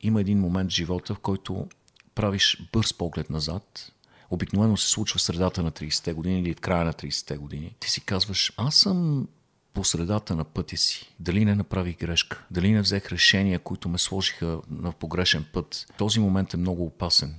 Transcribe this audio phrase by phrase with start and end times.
[0.00, 1.66] има един момент в живота, в който
[2.14, 3.92] правиш бърз поглед назад.
[4.30, 7.76] Обикновено се случва в средата на 30-те години или в края на 30-те години.
[7.80, 9.28] Ти си казваш, аз съм
[9.74, 11.14] по средата на пътя си.
[11.20, 12.44] Дали не направих грешка?
[12.50, 15.86] Дали не взех решения, които ме сложиха на погрешен път?
[15.98, 17.34] Този момент е много опасен.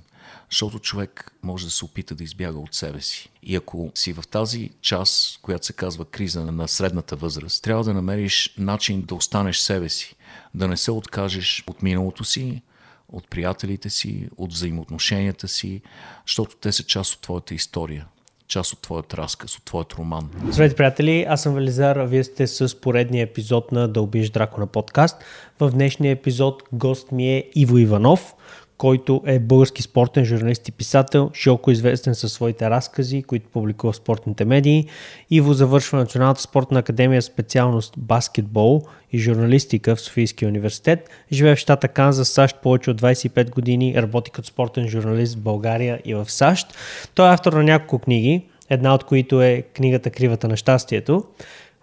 [0.50, 3.28] Защото човек може да се опита да избяга от себе си.
[3.42, 7.94] И ако си в тази част, която се казва криза на средната възраст, трябва да
[7.94, 10.16] намериш начин да останеш себе си,
[10.54, 12.62] да не се откажеш от миналото си,
[13.08, 15.82] от приятелите си, от взаимоотношенията си,
[16.26, 18.06] защото те са част от твоята история
[18.50, 20.30] част от твоят разказ, от твоят роман.
[20.48, 21.26] Здравейте, приятели!
[21.28, 25.24] Аз съм Велизар, а вие сте с поредния епизод на Да убиеш Дракона подкаст.
[25.60, 28.34] В днешния епизод гост ми е Иво Иванов,
[28.80, 33.96] който е български спортен журналист и писател, широко известен със своите разкази, които публикува в
[33.96, 34.86] спортните медии.
[35.30, 41.10] Иво завършва Националната спортна академия специалност баскетбол и журналистика в Софийския университет.
[41.32, 46.00] Живее в щата Канзас, САЩ повече от 25 години, работи като спортен журналист в България
[46.04, 46.66] и в САЩ.
[47.14, 51.24] Той е автор на няколко книги, една от които е книгата Кривата на щастието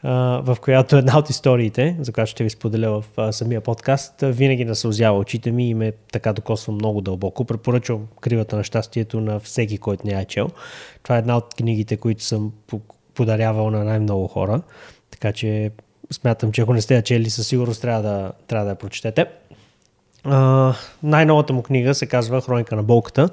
[0.03, 5.17] в която една от историите, за която ще ви споделя в самия подкаст, винаги насълзява
[5.17, 7.45] очите ми и ме така докосва много дълбоко.
[7.45, 10.49] Препоръчвам Кривата на щастието на всеки, който не е чел.
[11.03, 12.51] Това е една от книгите, които съм
[13.15, 14.61] подарявал на най-много хора,
[15.11, 15.71] така че
[16.11, 19.25] смятам, че ако не сте я чели, със сигурност трябва да, трябва да я прочетете.
[21.03, 23.29] най-новата му книга се казва Хроника на болката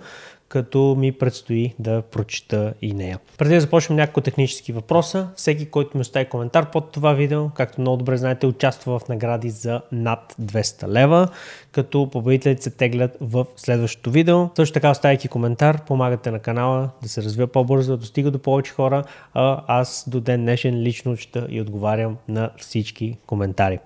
[0.49, 3.19] като ми предстои да прочита и нея.
[3.39, 7.81] Преди да започнем няколко технически въпроса, всеки, който ми остави коментар под това видео, както
[7.81, 11.29] много добре знаете, участва в награди за над 200 лева,
[11.73, 14.49] като победителите се теглят в следващото видео.
[14.57, 18.73] Също така, оставяйки коментар, помагате на канала да се развива по-бързо, да достига до повече
[18.73, 23.79] хора, а аз до ден днешен лично чета и отговарям на всички коментари.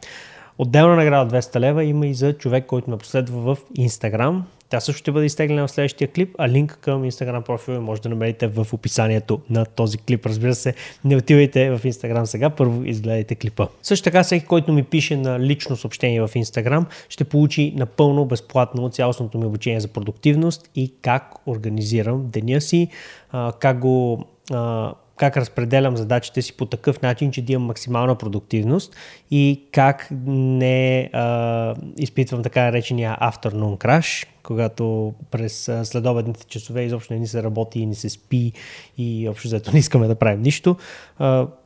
[0.59, 4.41] Отделна награда 200 лева има и за човек, който ме последва в Instagram.
[4.71, 8.09] Тя също ще бъде изтеглена в следващия клип, а линк към Instagram профила може да
[8.09, 10.27] намерите в описанието на този клип.
[10.27, 10.75] Разбира се,
[11.05, 13.67] не отивайте в Instagram сега, първо изгледайте клипа.
[13.83, 18.89] Също така, всеки, който ми пише на лично съобщение в Instagram, ще получи напълно безплатно
[18.89, 22.89] цялостното ми обучение за продуктивност и как организирам деня си,
[23.61, 24.25] как го
[25.17, 28.97] как разпределям задачите си по такъв начин, че да имам максимална продуктивност
[29.31, 37.21] и как не а, изпитвам така наречения afternoon crash, когато през следобедните часове изобщо не
[37.21, 38.53] ни се работи и не се спи
[38.99, 40.77] и общо взето не искаме да правим нищо.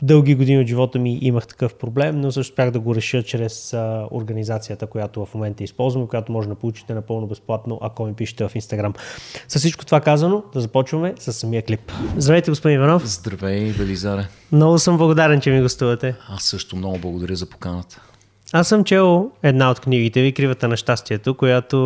[0.02, 3.74] Дълги години от живота ми имах такъв проблем, но също успях да го реша чрез
[4.10, 8.54] организацията, която в момента използвам, която може да получите напълно безплатно, ако ми пишете в
[8.54, 8.96] Instagram.
[9.48, 11.92] С всичко това казано, да започваме с самия клип.
[12.16, 13.06] Здравейте, господин Иванов.
[13.06, 14.28] Здравей, Велизаре.
[14.52, 16.14] Много съм благодарен, че ми гостувате.
[16.28, 18.00] Аз също много благодаря за поканата.
[18.52, 21.76] Аз съм чел една от книгите ви, Кривата на щастието, която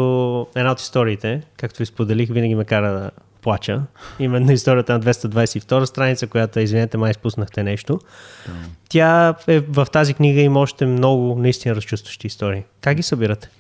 [0.55, 3.11] една от историите, както ви споделих, винаги ме кара да
[3.43, 3.83] плача.
[4.19, 8.01] Именно историята на 222 страница, която, извинете, май изпуснахте нещо.
[8.47, 8.53] Да.
[8.89, 12.65] Тя е в тази книга има още много наистина разчувстващи истории.
[12.81, 13.51] Как ги събирате?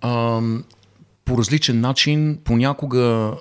[0.00, 0.40] А,
[1.24, 2.38] по различен начин.
[2.44, 3.32] Понякога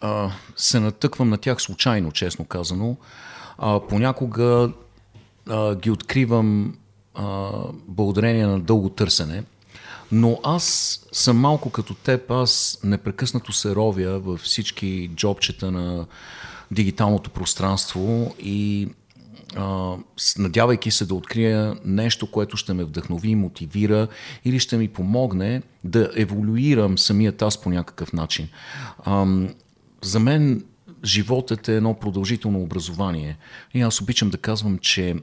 [0.00, 2.96] а, се натъквам на тях случайно, честно казано.
[3.58, 4.70] А, понякога
[5.50, 6.74] а, ги откривам
[7.88, 9.44] благодарение на дълго търсене.
[10.12, 16.06] Но аз съм малко като теб, аз непрекъснато се ровя във всички джобчета на
[16.70, 18.88] дигиталното пространство и
[19.56, 19.94] а,
[20.38, 24.08] надявайки се да открия нещо, което ще ме вдъхнови, мотивира
[24.44, 28.48] или ще ми помогне да еволюирам самият аз по някакъв начин.
[29.04, 29.26] А,
[30.02, 30.64] за мен
[31.04, 33.36] животът е едно продължително образование.
[33.74, 35.14] И аз обичам да казвам, че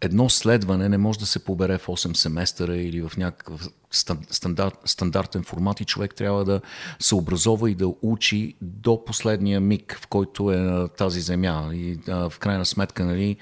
[0.00, 3.68] едно следване не може да се побере в 8 семестъра или в някакъв
[4.30, 6.60] стандарт, стандартен формат и човек трябва да
[6.98, 11.70] се образова и да учи до последния миг, в който е на тази земя.
[11.72, 13.36] И а, в крайна сметка, нали,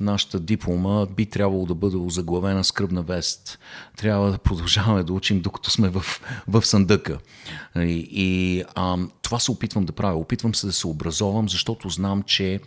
[0.00, 3.58] нашата диплома би трябвало да бъде озаглавена скръбна вест.
[3.96, 6.04] Трябва да продължаваме да учим, докато сме в,
[6.48, 7.18] в съндъка.
[7.76, 10.18] И, и а, това се опитвам да правя.
[10.18, 12.60] Опитвам се да се образовам, защото знам, че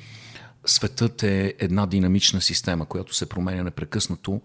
[0.70, 4.42] светът е една динамична система, която се променя непрекъснато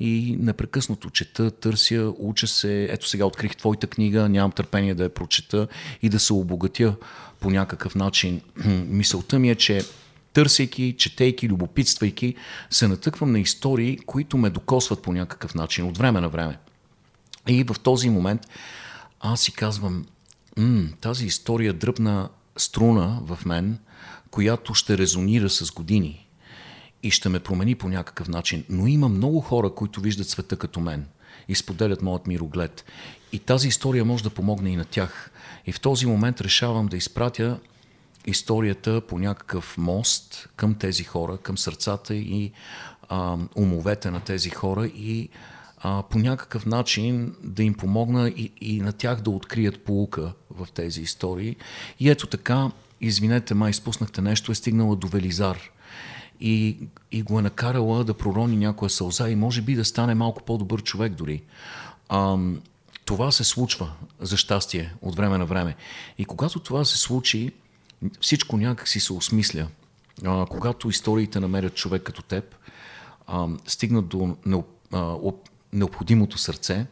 [0.00, 2.88] и непрекъснато чета, търся, уча се.
[2.90, 5.68] Ето сега открих твоята книга, нямам търпение да я прочета
[6.02, 6.96] и да се обогатя
[7.40, 8.40] по някакъв начин.
[8.88, 9.82] Мисълта ми е, че
[10.32, 12.34] търсейки, четейки, любопитствайки,
[12.70, 16.58] се натъквам на истории, които ме докосват по някакъв начин от време на време.
[17.48, 18.46] И в този момент
[19.20, 20.06] аз си казвам,
[21.00, 23.78] тази история дръпна струна в мен,
[24.36, 26.28] която ще резонира с години
[27.02, 28.64] и ще ме промени по някакъв начин.
[28.68, 31.06] Но има много хора, които виждат света като мен
[31.48, 32.84] и споделят моят мироглед.
[33.32, 35.30] и тази история може да помогне и на тях.
[35.66, 37.60] И в този момент решавам да изпратя
[38.26, 42.52] историята по някакъв мост към тези хора, към сърцата и
[43.08, 45.28] а, умовете на тези хора и
[45.78, 50.68] а, по някакъв начин да им помогна и, и на тях да открият полука в
[50.74, 51.56] тези истории.
[52.00, 55.58] И ето така, извинете, май изпуснахте нещо, е стигнала до Велизар.
[56.40, 56.78] И,
[57.12, 60.82] и го е накарала да пророни някоя сълза и може би да стане малко по-добър
[60.82, 61.42] човек дори.
[62.08, 62.38] А,
[63.04, 65.76] това се случва, за щастие, от време на време.
[66.18, 67.52] И когато това се случи,
[68.20, 69.66] всичко някак си се осмисля.
[70.24, 72.54] А, когато историите намерят човек като теб,
[73.26, 74.36] а, стигнат до
[75.72, 76.86] необходимото сърце,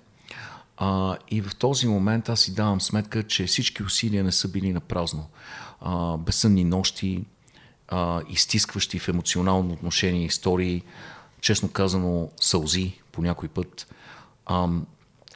[0.77, 4.73] а, и в този момент аз си давам сметка, че всички усилия не са били
[4.73, 5.27] на празно.
[5.81, 7.25] А, безсънни нощи,
[7.89, 10.83] а, изтискващи в емоционално отношение истории,
[11.41, 13.95] честно казано сълзи по някой път.
[14.47, 14.69] А,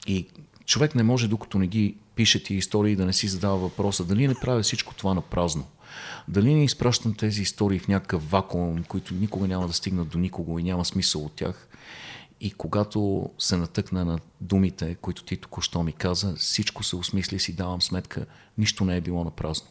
[0.06, 0.26] и
[0.64, 4.28] човек не може, докато не ги пише ти истории, да не си задава въпроса дали
[4.28, 5.64] не правя всичко това на празно.
[6.28, 10.58] Дали не изпращам тези истории в някакъв вакуум, които никога няма да стигнат до никого
[10.58, 11.67] и няма смисъл от тях.
[12.40, 17.52] И когато се натъкна на думите, които ти току-що ми каза, всичко се осмисли си
[17.52, 18.26] давам сметка,
[18.58, 19.66] нищо не е било на празно.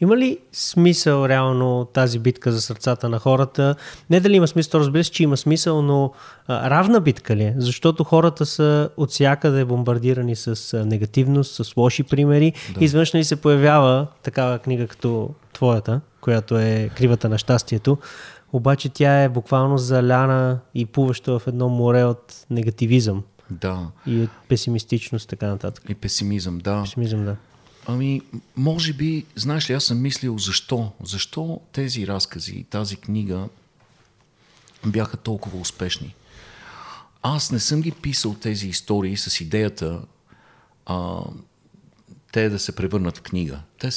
[0.00, 3.74] Има ли смисъл реално тази битка за сърцата на хората?
[4.10, 6.12] Не дали има смисъл, разбира се, че има смисъл, но
[6.46, 7.54] а, равна битка ли е?
[7.58, 12.52] Защото хората са от всякъде бомбардирани с негативност, с лоши примери.
[12.74, 12.84] Да.
[12.84, 17.98] Извънш ли се появява такава книга като твоята, която е Кривата на щастието,
[18.52, 23.22] обаче тя е буквално заляна и плуваща в едно море от негативизъм.
[23.50, 23.90] Да.
[24.06, 25.84] И от песимистичност, така нататък.
[25.88, 26.82] И песимизъм, да.
[26.82, 27.36] Песимизъм, да.
[27.86, 28.20] Ами,
[28.56, 30.92] може би, знаеш ли, аз съм мислил защо.
[31.04, 33.48] Защо тези разкази и тази книга
[34.86, 36.14] бяха толкова успешни.
[37.22, 40.02] Аз не съм ги писал тези истории с идеята
[40.86, 41.20] а,
[42.32, 43.60] те да се превърнат в книга.
[43.78, 43.90] Те,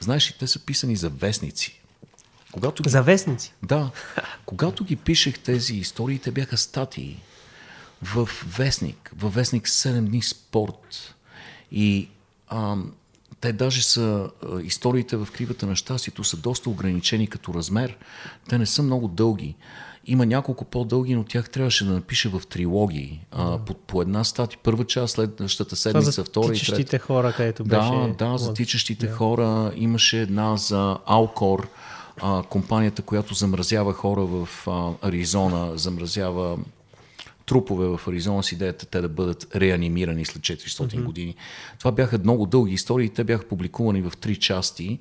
[0.00, 1.80] знаеш ли, те са писани за вестници.
[2.54, 3.54] Когато ги, за вестници?
[3.62, 3.90] Да.
[4.46, 7.22] Когато ги пишех тези истории, те бяха статии
[8.02, 8.28] в
[8.58, 11.14] вестник, в вестник 7 дни спорт.
[11.72, 12.08] И
[12.48, 12.76] а,
[13.40, 14.30] те даже са,
[14.62, 17.96] историите в кривата на щастието са доста ограничени като размер.
[18.48, 19.54] Те не са много дълги.
[20.06, 23.20] Има няколко по-дълги, но тях трябваше да напише в трилогии.
[23.32, 24.56] А, по, по една стати.
[24.56, 26.98] Първа част, следващата седмица, за втора и трета.
[26.98, 28.14] хора, където беше...
[28.18, 29.12] Да, да, за тичащите да.
[29.12, 29.72] хора.
[29.76, 31.68] Имаше една за Алкор,
[32.22, 36.58] а, компанията, която замразява хора в а, Аризона, замразява
[37.46, 41.02] трупове в Аризона с идеята те да бъдат реанимирани след 400 mm-hmm.
[41.02, 41.34] години.
[41.78, 44.98] Това бяха много дълги истории, те бяха публикувани в три части,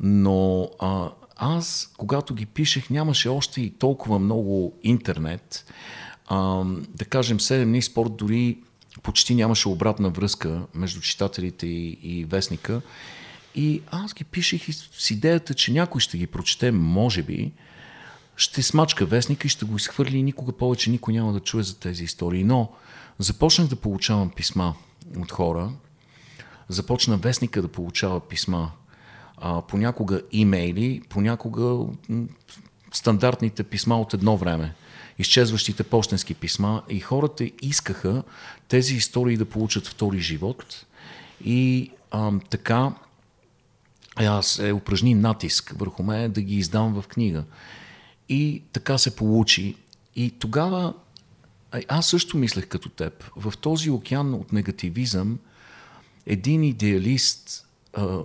[0.00, 5.72] но а, аз, когато ги пишех, нямаше още и толкова много интернет.
[6.26, 8.58] А, да кажем, 7 дни спорт дори
[9.02, 12.82] почти нямаше обратна връзка между читателите и, и вестника.
[13.54, 14.62] И аз ги пишех
[14.92, 17.52] с идеята, че някой ще ги прочете, може би,
[18.36, 21.78] ще смачка вестника и ще го изхвърли и никога повече никой няма да чуе за
[21.78, 22.44] тези истории.
[22.44, 22.70] Но
[23.18, 24.74] започнах да получавам писма
[25.18, 25.70] от хора,
[26.68, 28.72] започна вестника да получава писма,
[29.36, 31.86] а, понякога имейли, понякога
[32.92, 34.74] стандартните писма от едно време,
[35.18, 36.82] изчезващите почтенски писма.
[36.88, 38.22] И хората искаха
[38.68, 40.86] тези истории да получат втори живот.
[41.44, 42.92] И а, така
[44.16, 47.44] аз е упражни натиск върху мен да ги издам в книга.
[48.28, 49.76] И така се получи.
[50.16, 50.94] И тогава
[51.88, 53.24] аз също мислех като теб.
[53.36, 55.38] В този океан от негативизъм
[56.26, 58.18] един идеалист, а,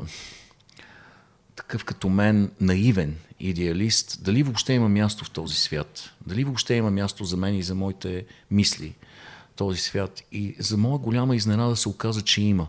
[1.56, 6.10] такъв като мен, наивен идеалист, дали въобще има място в този свят?
[6.28, 8.96] Дали въобще има място за мен и за моите мисли?
[9.58, 10.24] Този свят.
[10.32, 12.68] И за моя голяма изненада се оказа, че има.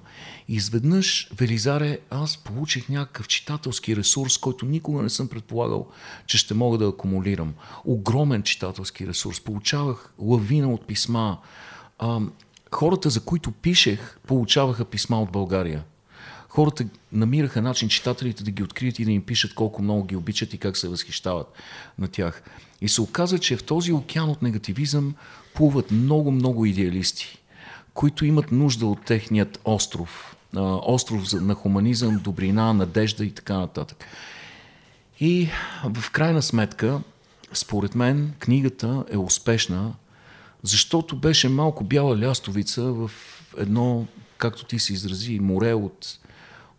[0.49, 5.87] И изведнъж, Велизаре, аз получих някакъв читателски ресурс, който никога не съм предполагал,
[6.27, 7.55] че ще мога да акумулирам.
[7.85, 9.41] Огромен читателски ресурс.
[9.41, 11.39] Получавах лавина от писма.
[11.99, 12.21] А,
[12.73, 15.85] хората, за които пишех, получаваха писма от България.
[16.49, 20.55] Хората намираха начин читателите да ги открият и да им пишат колко много ги обичат
[20.55, 21.53] и как се възхищават
[21.99, 22.43] на тях.
[22.81, 25.15] И се оказа, че в този океан от негативизъм
[25.59, 27.39] плуват много-много идеалисти,
[27.95, 30.37] които имат нужда от техният остров.
[30.83, 34.05] Остров на хуманизъм, добрина, надежда и така нататък.
[35.21, 35.49] И
[35.85, 37.01] в крайна сметка,
[37.53, 39.95] според мен, книгата е успешна,
[40.63, 43.11] защото беше малко бяла лястовица в
[43.57, 46.19] едно, както ти се изрази, море от,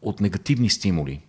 [0.01, 1.21] от негативни стимули.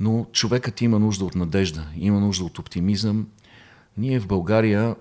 [0.00, 3.26] Но човекът има нужда от надежда, има нужда от оптимизъм.
[3.96, 4.94] Ние в България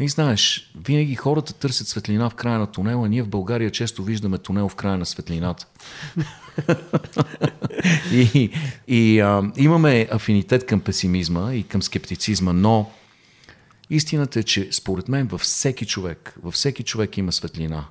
[0.00, 4.38] И знаеш, винаги хората търсят светлина в края на тунела, ние в България често виждаме
[4.38, 5.66] тунел в края на светлината.
[8.12, 8.50] и
[8.88, 12.90] и а, имаме афинитет към песимизма и към скептицизма, но
[13.90, 17.84] истината е, че според мен във всеки човек, във всеки човек има светлина.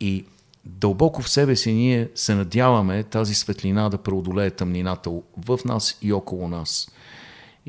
[0.00, 0.24] И
[0.64, 6.12] дълбоко в себе си ние се надяваме тази светлина да преодолее тъмнината в нас и
[6.12, 6.90] около нас.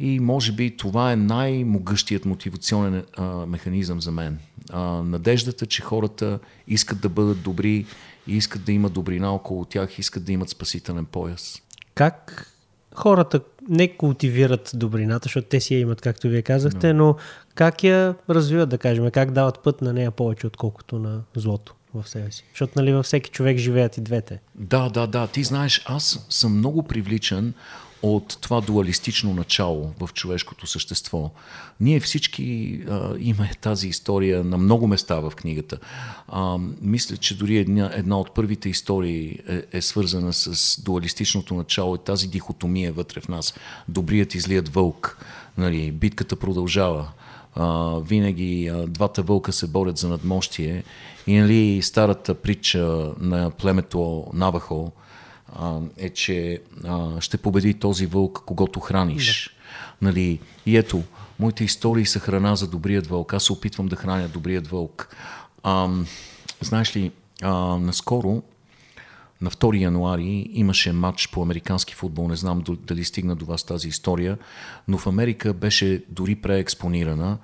[0.01, 4.39] И може би това е най-могъщият мотивационен а, механизъм за мен.
[4.69, 7.85] А, надеждата, че хората искат да бъдат добри
[8.27, 11.61] и искат да имат добрина около тях, искат да имат спасителен пояс.
[11.95, 12.47] Как
[12.95, 16.93] хората не култивират добрината, защото те си я имат, както вие казахте, no.
[16.93, 17.15] но
[17.55, 22.09] как я развиват, да кажем, как дават път на нея повече, отколкото на злото в
[22.09, 22.45] себе си?
[22.49, 24.39] Защото нали във всеки човек живеят и двете.
[24.55, 25.27] Да, да, да.
[25.27, 27.53] Ти знаеш, аз съм много привличан
[28.01, 31.31] от това дуалистично начало в човешкото същество.
[31.79, 35.77] Ние всички а, имаме тази история на много места в книгата.
[36.27, 41.95] А, мисля, че дори една, една от първите истории е, е свързана с дуалистичното начало
[41.95, 43.53] и тази дихотомия вътре в нас.
[43.87, 45.25] Добрият и злият вълк.
[45.57, 47.11] Нали, битката продължава.
[47.55, 50.83] А, винаги а, двата вълка се борят за надмощие.
[51.27, 54.91] И нали, старата притча на племето Навахо,
[55.55, 59.47] а, е, че а, ще победи този вълк, когато храниш.
[59.47, 60.07] Да.
[60.07, 61.03] Нали, и ето,
[61.39, 63.33] моите истории са храна за добрият вълк.
[63.33, 65.15] Аз се опитвам да храня добрият вълк.
[65.63, 65.89] А,
[66.61, 68.41] знаеш ли, а, наскоро,
[69.41, 72.27] на 2 януари, имаше матч по американски футбол.
[72.27, 74.37] Не знам дали стигна до вас тази история,
[74.87, 77.37] но в Америка беше дори преекспонирана.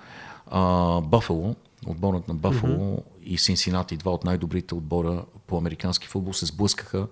[1.04, 3.24] Бафало, отборът на Бафало mm-hmm.
[3.24, 7.08] и Синсинати, два от най-добрите отбора по американски футбол, се сблъскаха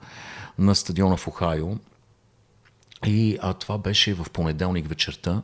[0.57, 1.77] на стадиона в Охайо.
[3.05, 5.41] И а, това беше в понеделник вечерта.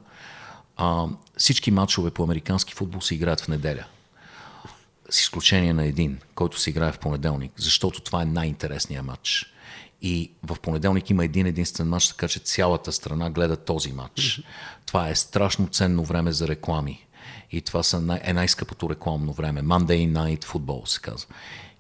[0.78, 1.06] А,
[1.38, 3.86] всички матчове по американски футбол се играят в неделя.
[5.10, 9.54] С изключение на един, който се играе в понеделник, защото това е най-интересният матч.
[10.02, 14.42] И в понеделник има един единствен матч, така че цялата страна гледа този матч.
[14.86, 17.06] Това е страшно ценно време за реклами.
[17.52, 19.64] И това са най- е най-скъпото рекламно време.
[19.64, 21.28] Monday Night Football се казва.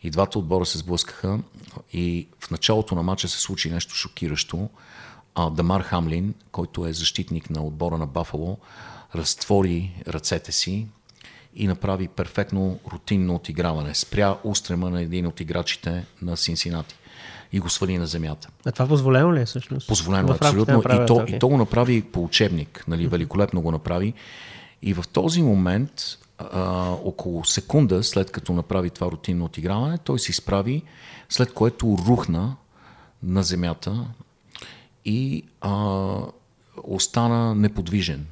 [0.03, 1.39] И двата отбора се сблъскаха
[1.93, 4.69] и в началото на матча се случи нещо шокиращо.
[5.35, 8.57] А, Дамар Хамлин, който е защитник на отбора на Бафало,
[9.15, 10.87] разтвори ръцете си
[11.55, 13.95] и направи перфектно рутинно отиграване.
[13.95, 16.95] Спря устрема на един от играчите на Синсинати
[17.51, 18.49] и го свали на земята.
[18.65, 19.87] А това позволено ли е всъщност?
[19.87, 20.79] Позволено, абсолютно.
[20.79, 24.13] И то, и то го направи по учебник, нали, великолепно го направи.
[24.81, 25.91] И в този момент
[26.39, 30.83] а, около секунда след като направи това рутинно отиграване, той се изправи,
[31.29, 32.55] след което рухна
[33.23, 34.05] на земята
[35.05, 36.15] и а,
[36.83, 38.25] остана неподвижен.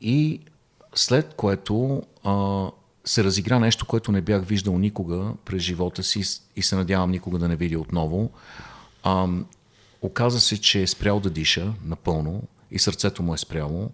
[0.00, 0.40] И
[0.94, 2.66] след което а,
[3.04, 6.22] се разигра нещо, което не бях виждал никога през живота си
[6.56, 8.30] и се надявам никога да не видя отново.
[9.02, 9.28] А,
[10.02, 13.90] оказа се, че е спрял да диша напълно и сърцето му е спряло.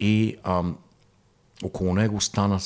[0.00, 0.62] И а,
[1.62, 2.60] около него стана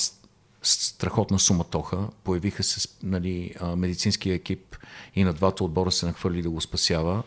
[0.63, 2.07] страхотна суматоха.
[2.23, 4.77] Появиха се нали, медицинския екип
[5.15, 7.23] и на двата отбора се нахвърли да го спасява.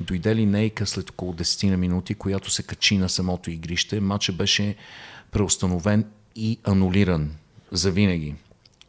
[0.00, 4.00] Дойде ли Нейка след около 10 на минути, която се качи на самото игрище.
[4.00, 4.76] Матчът беше
[5.30, 6.04] преустановен
[6.36, 7.36] и анулиран
[7.72, 8.34] за винаги.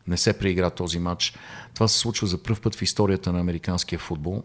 [0.08, 1.34] Не се преигра този матч.
[1.74, 4.44] Това се случва за първ път в историята на американския футбол.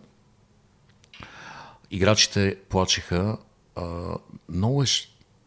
[1.90, 3.36] Играчите плачеха.
[4.48, 4.86] Много е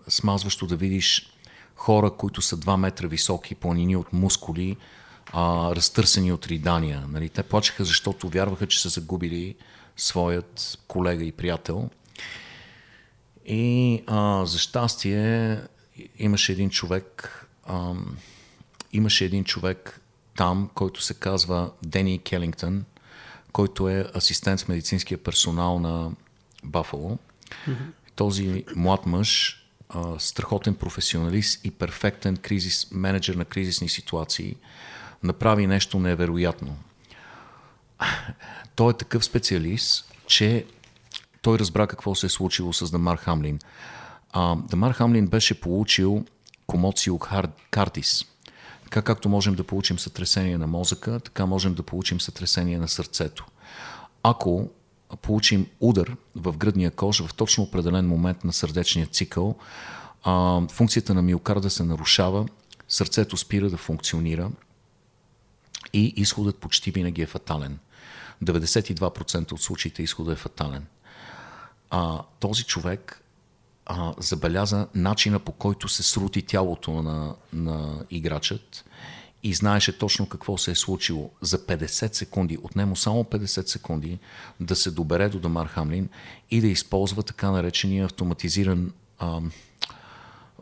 [0.07, 1.33] смазващо да видиш
[1.77, 4.77] хора, които са 2 метра високи, планини от мускули,
[5.33, 7.03] а, разтърсени от ридания.
[7.09, 7.29] Нали?
[7.29, 9.55] Те плачеха, защото вярваха, че са загубили
[9.97, 11.89] своят колега и приятел.
[13.45, 15.57] И а, за щастие
[16.19, 17.93] имаше един човек, а,
[18.93, 20.01] имаше един човек
[20.37, 22.85] там, който се казва Дени Келингтън,
[23.51, 26.11] който е асистент в медицинския персонал на
[26.63, 27.17] Бафало.
[27.67, 27.75] Mm-hmm.
[28.15, 34.55] Този млад мъж а, страхотен професионалист и перфектен кризис, менеджер на кризисни ситуации,
[35.23, 36.75] направи нещо невероятно.
[38.75, 40.65] Той е такъв специалист, че
[41.41, 43.59] той разбра какво се е случило с Дамар Хамлин.
[44.31, 46.25] А, Дамар Хамлин беше получил
[46.67, 47.19] комоцио
[47.71, 48.25] картис.
[48.83, 53.45] Така както можем да получим сътресение на мозъка, така можем да получим сътресение на сърцето.
[54.23, 54.69] Ако
[55.15, 59.55] получим удар в гръдния кош в точно определен момент на сърдечния цикъл,
[60.23, 62.45] а, функцията на миокарда се нарушава,
[62.87, 64.51] сърцето спира да функционира
[65.93, 67.79] и изходът почти винаги е фатален.
[68.43, 70.85] 92% от случаите изходът е фатален.
[71.89, 73.23] А, този човек
[73.85, 78.85] а, забеляза начина по който се срути тялото на, на играчът
[79.47, 84.19] и знаеше точно какво се е случило за 50 секунди, отнемо само 50 секунди,
[84.59, 86.09] да се добере до Дамар Хамлин
[86.51, 89.41] и да използва така наречения автоматизиран а,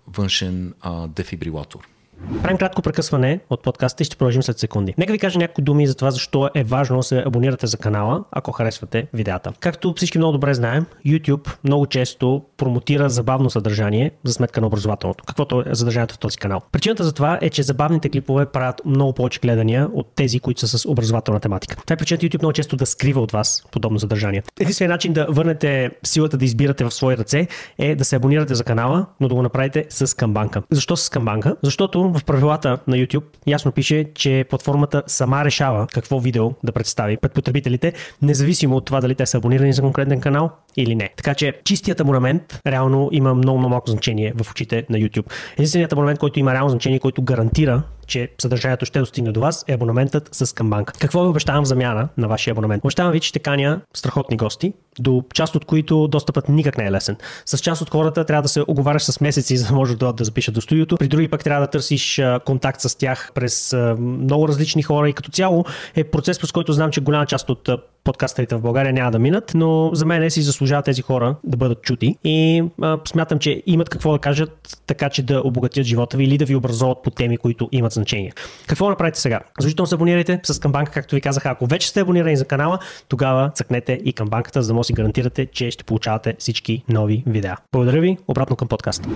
[0.07, 1.94] външен а, дефибрилатор.
[2.41, 4.93] Правим кратко прекъсване от подкаста и ще продължим след секунди.
[4.97, 8.23] Нека ви кажа някои думи за това защо е важно да се абонирате за канала,
[8.31, 9.53] ако харесвате видеята.
[9.59, 15.23] Както всички много добре знаем, YouTube много често промотира забавно съдържание за сметка на образователното,
[15.27, 16.61] каквото е съдържанието в този канал.
[16.71, 20.79] Причината за това е, че забавните клипове правят много повече гледания от тези, които са
[20.79, 21.75] с образователна тематика.
[21.85, 24.43] Това е причината YouTube много често да скрива от вас подобно съдържание.
[24.59, 28.63] Единственият начин да върнете силата да избирате в свои ръце е да се абонирате за
[28.63, 30.63] канала, но да го направите с камбанка.
[30.71, 31.55] Защо с камбанка?
[31.63, 37.17] Защото в правилата на YouTube ясно пише, че платформата сама решава какво видео да представи
[37.17, 41.09] пред потребителите, независимо от това дали те са абонирани за конкретен канал или не.
[41.17, 45.33] Така че чистият абонамент реално има много, много малко значение в очите на YouTube.
[45.53, 49.73] Единственият абонамент, който има реално значение, който гарантира че съдържанието ще достигне до вас, е
[49.73, 50.93] абонаментът с камбанка.
[50.99, 52.83] Какво ви обещавам в замяна на вашия абонамент?
[52.83, 56.91] Обещавам ви, че ще каня страхотни гости, до част от които достъпът никак не е
[56.91, 57.17] лесен.
[57.45, 60.23] С част от хората трябва да се оговаряш с месеци, за да може да, да
[60.23, 60.97] запишат до студиото.
[60.97, 65.31] При други пък трябва да търсиш контакт с тях през много различни хора и като
[65.31, 65.65] цяло
[65.95, 67.69] е процес, през който знам, че голяма част от
[68.03, 71.81] подкастерите в България няма да минат, но за мен си заслужават тези хора да бъдат
[71.81, 76.23] чути и а, смятам, че имат какво да кажат, така че да обогатят живота ви
[76.23, 78.33] или да ви образоват по теми, които имат значение.
[78.67, 79.39] Какво направите сега?
[79.59, 81.45] Задължително се абонирайте с камбанка, както ви казах.
[81.45, 84.93] Ако вече сте абонирани за канала, тогава цъкнете и камбанката, за да може да си
[84.93, 87.57] гарантирате, че ще получавате всички нови видеа.
[87.71, 89.09] Благодаря ви, обратно към подкаста.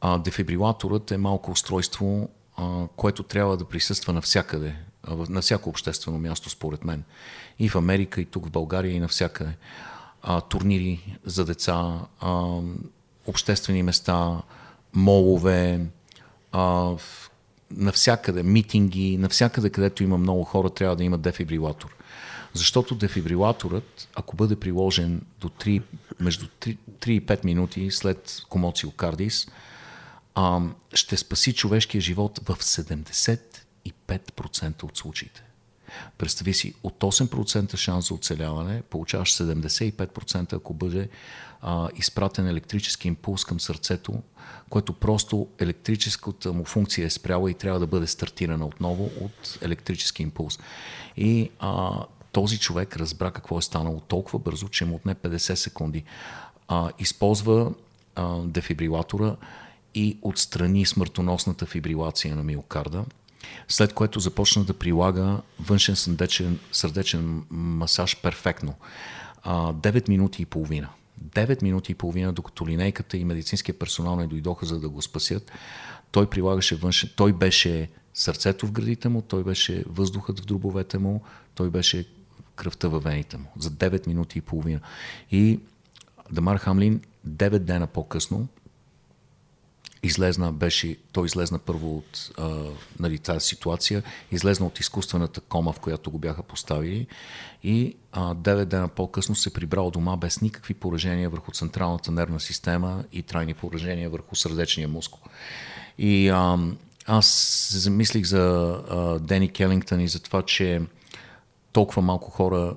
[0.00, 4.74] А, дефибрилаторът е малко устройство, а, което трябва да присъства навсякъде,
[5.28, 7.02] на всяко обществено място, според мен
[7.58, 9.50] и в Америка, и тук в България, и навсякъде.
[10.22, 12.60] А, турнири за деца, а,
[13.26, 14.42] обществени места,
[14.94, 15.80] молове,
[16.52, 16.92] а,
[17.70, 21.94] навсякъде, митинги, навсякъде, където има много хора, трябва да има дефибрилатор.
[22.52, 25.82] Защото дефибрилаторът, ако бъде приложен до 3,
[26.20, 29.46] между 3, 3 и 5 минути след комоциокардис,
[30.34, 30.60] а,
[30.94, 35.47] ще спаси човешкия живот в 75% от случаите.
[36.18, 41.08] Представи си, от 8% шанс за оцеляване получаваш 75%, ако бъде
[41.60, 44.22] а, изпратен електрически импулс към сърцето,
[44.70, 50.22] което просто електрическата му функция е спряла и трябва да бъде стартирана отново от електрически
[50.22, 50.58] импулс.
[51.16, 51.90] И а,
[52.32, 56.04] този човек разбра какво е станало толкова бързо, че му отне 50 секунди.
[56.68, 57.72] А, използва
[58.14, 59.36] а, дефибрилатора
[59.94, 63.04] и отстрани смъртоносната фибрилация на миокарда–
[63.68, 68.74] след което започна да прилага външен сърдечен, сърдечен масаж перфектно.
[69.46, 70.88] 9 минути и половина.
[71.24, 75.52] 9 минути и половина, докато линейката и медицинския персонал не дойдоха за да го спасят,
[76.10, 81.22] той прилагаше външен, той беше сърцето в градите му, той беше въздухът в дробовете му,
[81.54, 82.08] той беше
[82.56, 84.80] кръвта във вените му за 9 минути и половина.
[85.30, 85.60] И
[86.32, 88.48] Дамар Хамлин 9 дена по-късно
[90.02, 92.64] излезна, беше, той излезна първо от а,
[92.98, 97.06] нали, тази ситуация, излезна от изкуствената кома, в която го бяха поставили
[97.62, 103.04] и а, 9 дена по-късно се прибрал дома без никакви поражения върху централната нервна система
[103.12, 105.20] и трайни поражения върху сърдечния мускул.
[105.98, 106.58] И а,
[107.06, 110.82] аз замислих за а, Дени Келингтън и за това, че
[111.72, 112.76] толкова малко хора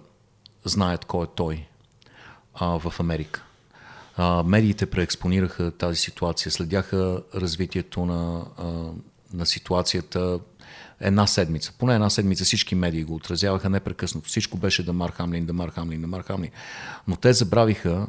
[0.66, 1.66] знаят кой е той
[2.54, 3.44] а, в Америка
[4.22, 8.66] а, медиите преекспонираха тази ситуация, следяха развитието на, а,
[9.34, 10.40] на ситуацията
[11.00, 11.74] една седмица.
[11.80, 14.28] Поне една седмица всички медии го отразяваха непрекъснато.
[14.28, 16.52] Всичко беше Дамар Хамлин, Дамар Хамлин, Дамар Хамлин.
[17.08, 18.08] Но те забравиха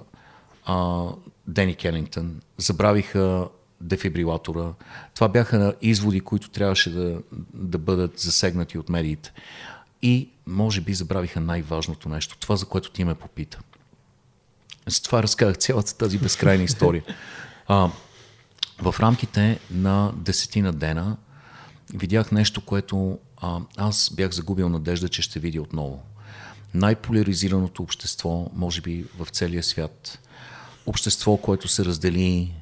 [0.66, 1.06] а,
[1.46, 3.48] Дени Келингтън, забравиха
[3.80, 4.72] дефибрилатора.
[5.14, 7.18] Това бяха изводи, които трябваше да,
[7.54, 9.32] да бъдат засегнати от медиите.
[10.02, 13.60] И може би забравиха най-важното нещо, това за което ти ме попита–
[14.88, 17.02] с това разказах цялата тази безкрайна история.
[17.66, 17.90] А,
[18.82, 21.16] в рамките на десетина дена
[21.94, 26.02] видях нещо, което а, аз бях загубил надежда, че ще видя отново.
[26.74, 30.18] Най-поляризираното общество, може би в целия свят.
[30.86, 32.54] Общество, което се раздели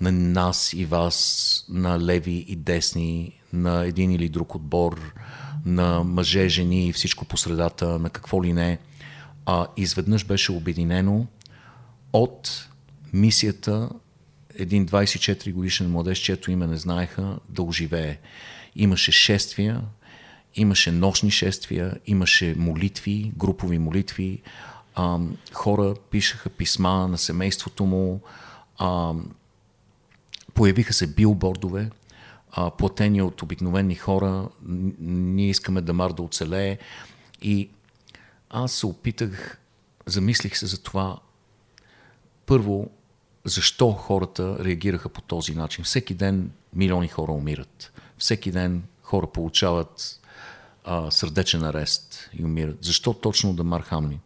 [0.00, 5.14] на нас и вас, на леви и десни, на един или друг отбор,
[5.64, 8.78] на мъже, жени и всичко по средата, на какво ли не,
[9.46, 11.26] а изведнъж беше обединено
[12.12, 12.68] от
[13.12, 13.90] мисията
[14.54, 18.18] един 24 годишен младеж, чието име не знаеха, да оживее.
[18.76, 19.82] Имаше шествия,
[20.54, 24.42] имаше нощни шествия, имаше молитви, групови молитви,
[24.94, 25.18] а,
[25.52, 28.20] хора пишеха писма на семейството му,
[28.78, 29.12] А,
[30.54, 31.90] появиха се билбордове,
[32.52, 34.48] а, платени от обикновени хора.
[35.00, 36.78] Ние искаме Дамар да оцелее.
[37.42, 37.68] И
[38.50, 39.58] аз се опитах,
[40.06, 41.18] замислих се за това.
[42.52, 42.90] Първо,
[43.44, 45.84] защо хората реагираха по този начин?
[45.84, 47.92] Всеки ден милиони хора умират.
[48.18, 50.20] Всеки ден хора получават
[50.84, 52.76] а, сърдечен арест и умират.
[52.80, 54.18] Защо точно Дамар Хамлин?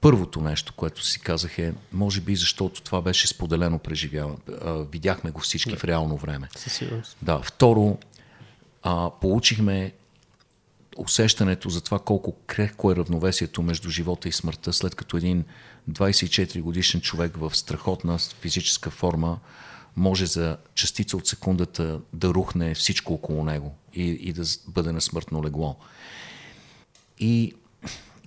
[0.00, 4.38] Първото нещо, което си казах е, може би защото това беше споделено преживяване.
[4.92, 6.48] Видяхме го всички в реално време.
[6.56, 7.16] Със сигурност.
[7.22, 7.40] Да.
[7.42, 7.98] Второ,
[8.82, 9.92] а, получихме
[10.96, 15.44] усещането за това колко крехко е равновесието между живота и смъртта, след като един
[15.90, 19.38] 24 годишен човек в страхотна физическа форма
[19.96, 25.00] може за частица от секундата да рухне всичко около него и, и да бъде на
[25.00, 25.76] смъртно легло.
[27.18, 27.54] И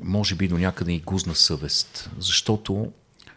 [0.04, 2.92] може би до някъде и гузна съвест, защото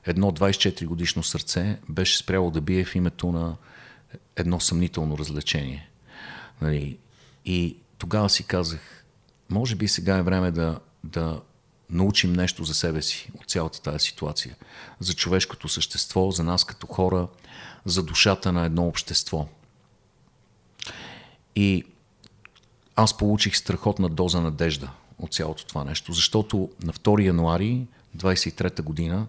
[0.05, 3.57] едно 24 годишно сърце беше спряло да бие в името на
[4.37, 5.89] едно съмнително развлечение.
[6.63, 6.99] Нали?
[7.45, 9.05] И тогава си казах,
[9.51, 11.41] може би сега е време да, да
[11.95, 14.57] научим нещо за себе си от цялата тази ситуация.
[15.01, 17.29] За човешкото същество, за нас като хора,
[17.85, 19.47] за душата на едно общество.
[21.57, 21.85] И
[22.97, 29.27] аз получих страхотна доза надежда от цялото това нещо, защото на 2 януари 23 година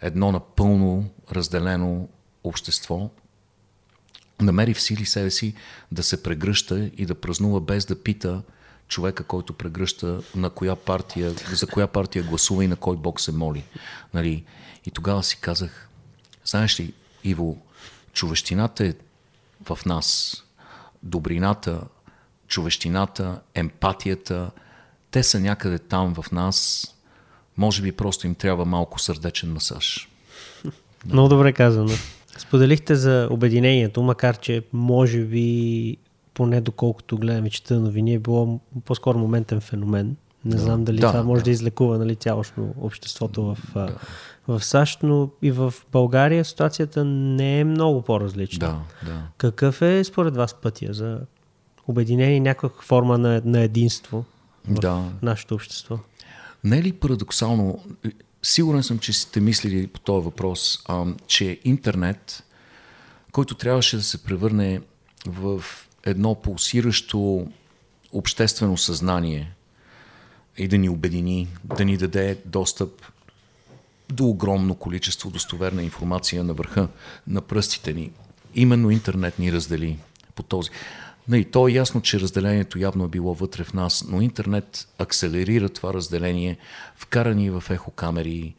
[0.00, 2.08] едно напълно разделено
[2.44, 3.10] общество
[4.40, 5.54] намери в сили себе си
[5.92, 8.42] да се прегръща и да празнува без да пита
[8.88, 13.32] човека, който прегръща на коя партия, за коя партия гласува и на кой бог се
[13.32, 13.64] моли.
[14.14, 14.44] Нали?
[14.86, 15.88] И тогава си казах,
[16.44, 16.92] знаеш ли,
[17.24, 17.58] Иво,
[18.12, 18.94] човещината е
[19.64, 20.36] в нас.
[21.02, 21.80] Добрината,
[22.48, 24.50] човещината, емпатията,
[25.10, 26.86] те са някъде там в нас.
[27.56, 30.08] Може би просто им трябва малко сърдечен масаж.
[30.64, 31.12] Да.
[31.12, 31.92] Много добре казано.
[32.38, 35.96] Споделихте за обединението, макар че може би
[36.34, 40.16] поне доколкото гледам и чета новини, е било по-скоро моментен феномен.
[40.44, 40.62] Не да.
[40.62, 43.96] знам дали да, това може да, да излекува нали, цялостно обществото в, да.
[44.48, 48.68] в САЩ, но и в България ситуацията не е много по-различна.
[48.68, 49.22] Да, да.
[49.38, 51.20] Какъв е според вас пътя за
[51.88, 54.24] обединение някаква форма на, на единство
[54.68, 55.04] в да.
[55.22, 55.98] нашето общество?
[56.64, 57.84] Не е ли парадоксално,
[58.42, 62.44] сигурен съм, че сте мислили по този въпрос, а, че интернет,
[63.32, 64.80] който трябваше да се превърне
[65.26, 65.64] в
[66.04, 67.46] едно пулсиращо
[68.12, 69.52] обществено съзнание
[70.58, 73.02] и да ни обедини, да ни даде достъп
[74.08, 76.88] до огромно количество достоверна информация на върха
[77.26, 78.10] на пръстите ни.
[78.54, 79.98] Именно интернет ни раздели
[80.34, 80.70] по този.
[81.28, 85.68] Не, то е ясно, че разделението явно е било вътре в нас, но интернет акселерира
[85.68, 86.58] това разделение,
[86.96, 88.54] вкарани в ехокамери,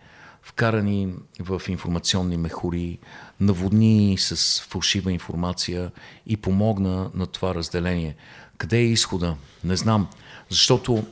[0.46, 3.00] вкарани в информационни мехури,
[3.40, 5.92] наводни с фалшива информация
[6.28, 8.16] и помогна на това разделение.
[8.58, 9.36] Къде е изхода?
[9.64, 10.08] Не знам.
[10.50, 11.06] Защото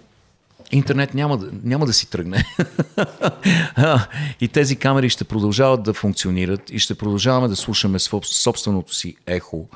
[0.72, 2.46] интернет няма няма да си тръгне.
[4.42, 9.68] и тези камери ще продължават да функционират и ще продължаваме да слушаме собственото си ехо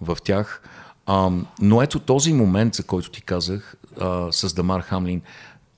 [0.00, 0.62] в тях.
[1.60, 3.76] Но ето този момент, за който ти казах,
[4.30, 5.22] с Дамар Хамлин,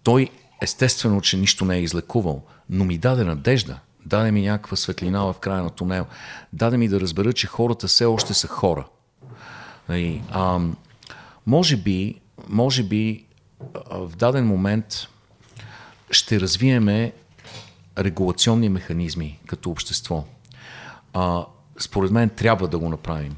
[0.03, 0.31] той
[0.65, 5.35] естествено, че нищо не е излекувал, но ми даде надежда, даде ми някаква светлина в
[5.41, 6.07] края на тунел,
[6.53, 8.87] даде ми да разбера, че хората все още са хора.
[9.91, 10.61] И, а,
[11.47, 13.25] може би, може би
[13.91, 15.09] в даден момент
[16.11, 17.13] ще развиеме
[17.99, 20.25] регулационни механизми като общество.
[21.13, 21.47] А,
[21.79, 23.37] според мен трябва да го направим.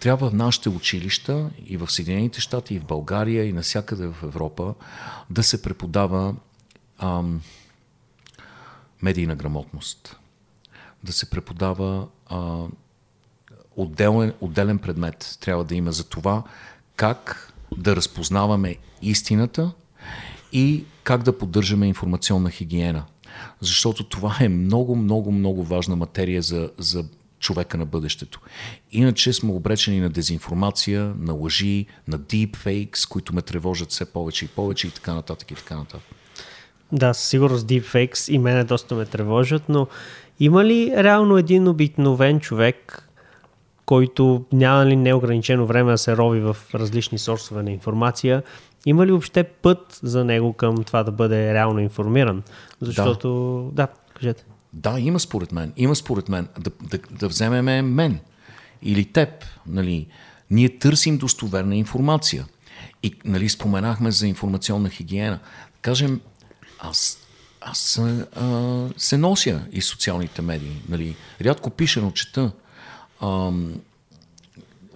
[0.00, 4.74] Трябва в нашите училища и в Съединените щати, и в България, и навсякъде в Европа
[5.30, 6.34] да се преподава
[7.00, 7.42] ам,
[9.02, 10.16] медийна грамотност.
[11.04, 12.64] Да се преподава а,
[13.76, 16.42] отделен, отделен предмет трябва да има за това
[16.96, 19.72] как да разпознаваме истината
[20.52, 23.04] и как да поддържаме информационна хигиена.
[23.60, 27.04] Защото това е много, много, много важна материя за, за
[27.38, 28.40] човека на бъдещето.
[28.92, 34.48] Иначе сме обречени на дезинформация, на лъжи, на deepfakes, които ме тревожат все повече и
[34.48, 36.19] повече и така нататък и така нататък.
[36.92, 39.86] Да, със сигурност deepfakes и мене доста ме тревожат, но
[40.40, 43.08] има ли реално един обикновен човек,
[43.86, 48.42] който няма ли неограничено време да се рови в различни сорсове на информация,
[48.86, 52.42] има ли въобще път за него към това да бъде реално информиран?
[52.80, 54.44] Защото, да, да кажете.
[54.72, 55.72] Да, има според мен.
[55.76, 56.48] Има според мен.
[56.58, 58.18] Да, да, да вземеме мен
[58.82, 59.28] или теб.
[59.66, 60.06] Нали.
[60.50, 62.46] Ние търсим достоверна информация.
[63.02, 65.38] И нали, споменахме за информационна хигиена.
[65.82, 66.20] Кажем,
[66.80, 67.18] аз,
[67.60, 70.82] аз а, се нося и социалните медии.
[70.88, 71.16] Нали.
[71.40, 72.52] Рядко пиша, но чета.
[73.22, 73.74] ам,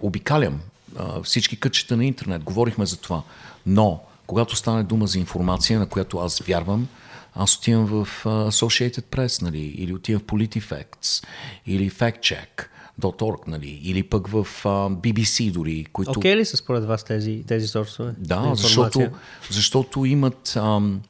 [0.01, 0.59] обикалям
[0.97, 3.23] а, всички кътчета на интернет, говорихме за това.
[3.65, 6.87] Но, когато стане дума за информация, на която аз вярвам,
[7.35, 11.25] аз отивам в uh, Associated Press, нали, или отивам в PolitiFacts,
[11.65, 15.85] или FactCheck.org, нали, или пък в uh, BBC дори.
[15.93, 16.11] Които...
[16.11, 18.13] Окей okay ли са според вас тези, тези сорсове?
[18.17, 19.09] Да, защото,
[19.51, 21.01] защото имат ам,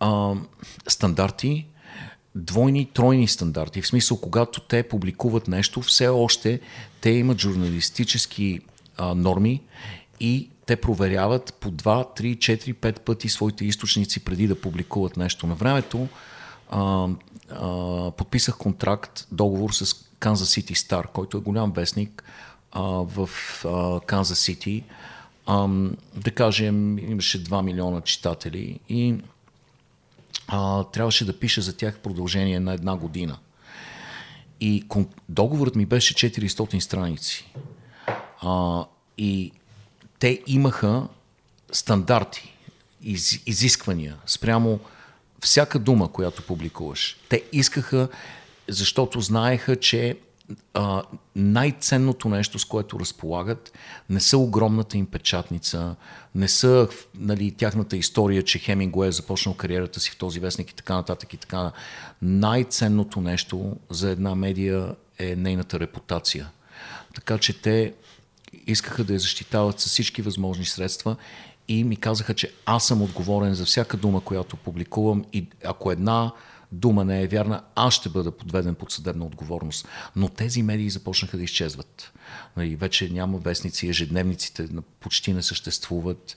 [0.00, 0.46] ам,
[0.88, 1.66] стандарти,
[2.34, 3.82] двойни, тройни стандарти.
[3.82, 6.60] В смисъл, когато те публикуват нещо, все още
[7.00, 8.60] те имат журналистически
[8.96, 9.62] а, норми
[10.20, 15.46] и те проверяват по 2, 3, 4, 5 пъти своите източници преди да публикуват нещо.
[15.46, 16.08] На времето
[16.70, 17.08] а,
[17.50, 19.86] а, подписах контракт, договор с
[20.20, 22.24] Kansas City Star, който е голям вестник
[22.72, 23.28] а, в
[23.64, 23.68] а,
[24.00, 24.82] Kansas City.
[25.46, 25.68] А,
[26.16, 29.14] да кажем, имаше 2 милиона читатели и
[30.48, 33.38] а, трябваше да пиша за тях продължение на една година.
[34.60, 34.84] И
[35.28, 37.52] договорът ми беше 400 страници.
[38.42, 38.84] А,
[39.18, 39.52] и
[40.18, 41.08] те имаха
[41.72, 42.54] стандарти,
[43.02, 44.80] из, изисквания спрямо
[45.40, 47.16] всяка дума, която публикуваш.
[47.28, 48.08] Те искаха,
[48.68, 50.16] защото знаеха, че
[50.74, 51.02] а,
[51.36, 53.72] най-ценното нещо, с което разполагат,
[54.10, 55.96] не са огромната им печатница,
[56.34, 60.74] не са нали, тяхната история, че Хемингуей е започнал кариерата си в този вестник и
[60.74, 61.72] така нататък и така.
[62.22, 66.50] Най-ценното нещо за една медия е нейната репутация.
[67.14, 67.94] Така че те
[68.66, 71.16] искаха да я защитават с всички възможни средства
[71.68, 76.32] и ми казаха, че аз съм отговорен за всяка дума, която публикувам и ако една
[76.72, 79.88] дума не е вярна, аз ще бъда подведен под съдебна отговорност.
[80.16, 82.12] Но тези медии започнаха да изчезват.
[82.56, 84.68] Нали, вече няма вестници, ежедневниците
[85.00, 86.36] почти не съществуват.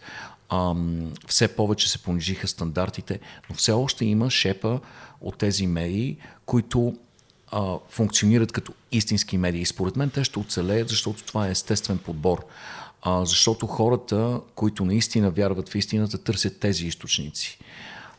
[0.49, 4.79] Ам, все повече се понижиха стандартите, но все още има шепа
[5.21, 6.97] от тези медии, които
[7.89, 9.65] функционират като истински медии.
[9.65, 12.45] Според мен те ще оцелеят, защото това е естествен подбор.
[13.05, 17.59] Защото хората, които наистина вярват в истината, търсят тези източници.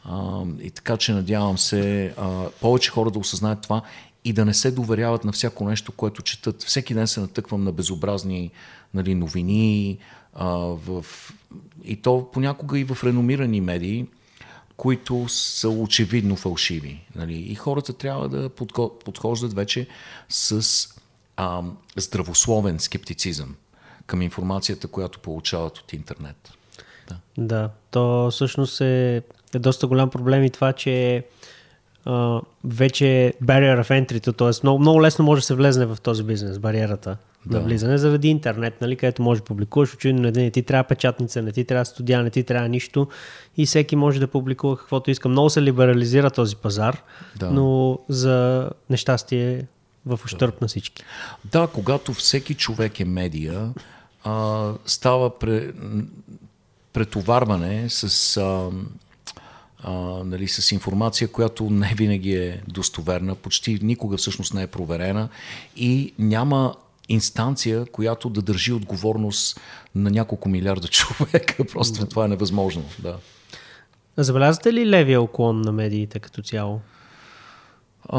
[0.05, 3.83] А, и така че надявам се а, повече хора да осъзнаят това
[4.25, 6.63] и да не се доверяват на всяко нещо, което четат.
[6.63, 8.51] Всеки ден се натъквам на безобразни
[8.95, 9.99] нали, новини
[10.35, 11.05] а, в...
[11.85, 14.07] и то понякога и в реномирани медии,
[14.77, 17.07] които са очевидно фалшиви.
[17.15, 17.35] Нали?
[17.35, 18.49] И хората трябва да
[19.05, 19.87] подхождат вече
[20.29, 20.89] с
[21.37, 21.63] а,
[21.97, 23.57] здравословен скептицизъм
[24.07, 26.53] към информацията, която получават от интернет.
[27.09, 29.23] Да, да то всъщност е
[29.55, 31.25] е доста голям проблем и това, че
[32.05, 34.51] а, вече barrier of entry, т.е.
[34.63, 37.57] Много, много лесно може да се влезне в този бизнес, бариерата да.
[37.57, 41.53] на влизане, заради интернет, нали, където може да публикуваш, очевидно не ти трябва печатница, не
[41.53, 43.09] ти трябва студия, не ти трябва нищо
[43.57, 45.29] и всеки може да публикува каквото иска.
[45.29, 47.03] Много се либерализира този пазар,
[47.37, 47.51] да.
[47.51, 49.67] но за нещастие
[50.07, 50.59] в ущърп да.
[50.61, 51.03] на всички.
[51.45, 53.71] Да, когато всеки човек е медия,
[54.25, 55.73] а, става пре,
[56.93, 58.71] претоварване с а,
[59.83, 59.93] а,
[60.25, 65.29] нали, с информация, която не винаги е достоверна, почти никога всъщност не е проверена
[65.77, 66.75] и няма
[67.09, 69.61] инстанция, която да държи отговорност
[69.95, 71.65] на няколко милиарда човека.
[71.65, 72.09] Просто да.
[72.09, 72.85] това е невъзможно.
[72.99, 73.17] Да.
[74.17, 76.81] Забелязвате ли левия оклон на медиите като цяло?
[78.09, 78.19] А...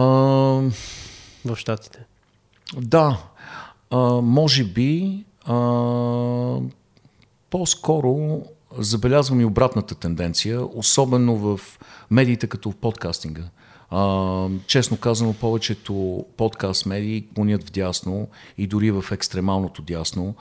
[1.45, 1.99] В Штатите?
[2.77, 3.17] Да.
[3.89, 5.53] А, може би а,
[7.49, 8.41] по-скоро
[8.77, 11.59] забелязвам и обратната тенденция, особено в
[12.11, 13.43] медиите като в подкастинга.
[13.89, 20.35] А, честно казано, повечето подкаст медии клонят в дясно и дори в екстремалното дясно.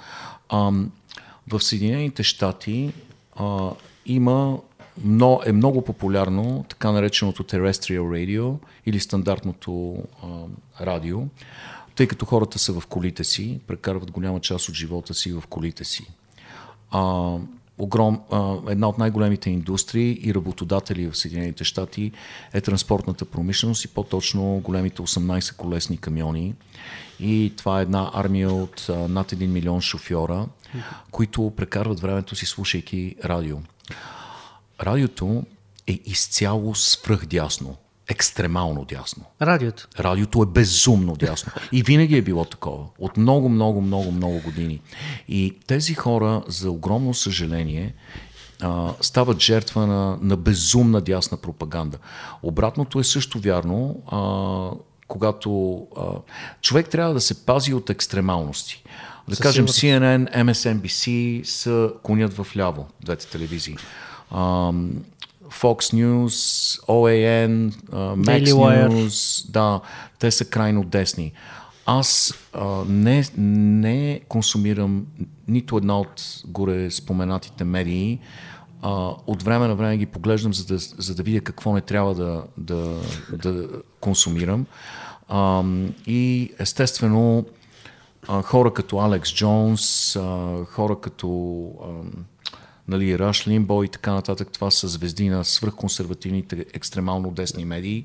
[0.48, 0.72] А,
[1.48, 2.92] в Съединените щати
[3.36, 3.70] а,
[4.06, 4.58] има
[5.04, 8.54] но е много популярно така нареченото terrestrial radio
[8.86, 10.26] или стандартното а,
[10.86, 11.20] радио,
[11.94, 15.84] тъй като хората са в колите си, прекарват голяма част от живота си в колите
[15.84, 16.06] си.
[16.90, 17.36] А,
[17.82, 18.20] огром,
[18.68, 22.12] една от най-големите индустрии и работодатели в Съединените щати
[22.52, 26.54] е транспортната промишленост и по-точно големите 18 колесни камиони.
[27.20, 30.46] И това е една армия от над 1 милион шофьора,
[31.10, 33.56] които прекарват времето си слушайки радио.
[34.80, 35.44] Радиото
[35.86, 37.76] е изцяло свръхдясно
[38.08, 39.24] екстремално дясно.
[39.42, 39.88] Радиото.
[39.98, 41.52] Радиото е безумно дясно.
[41.72, 42.84] И винаги е било такова.
[42.98, 44.80] От много, много, много, много години.
[45.28, 47.94] И тези хора, за огромно съжаление,
[49.00, 51.98] стават жертва на, на безумна дясна пропаганда.
[52.42, 54.70] Обратното е също вярно, а,
[55.08, 56.02] когато а,
[56.60, 58.84] човек трябва да се пази от екстремалности.
[59.28, 63.76] Да Със кажем, CNN, MSNBC са конят в ляво, двете телевизии.
[64.30, 64.72] А,
[65.52, 66.34] Fox News,
[66.86, 69.80] OAN, uh, Max Daily News, да,
[70.18, 71.32] те са крайно десни.
[71.86, 75.06] аз а, не, не консумирам
[75.48, 78.18] нито една от горе споменатите медии.
[78.82, 82.14] А, от време на време ги поглеждам, за да, за да видя какво не трябва
[82.14, 83.00] да, да,
[83.32, 83.68] да
[84.00, 84.66] консумирам.
[85.28, 85.64] А,
[86.06, 87.44] и естествено,
[88.28, 91.88] а, хора като Алекс Джонс, а, хора като а,
[92.92, 98.04] нали, Раш Лимбо и така нататък, това са звезди на свръхконсервативните екстремално десни медии.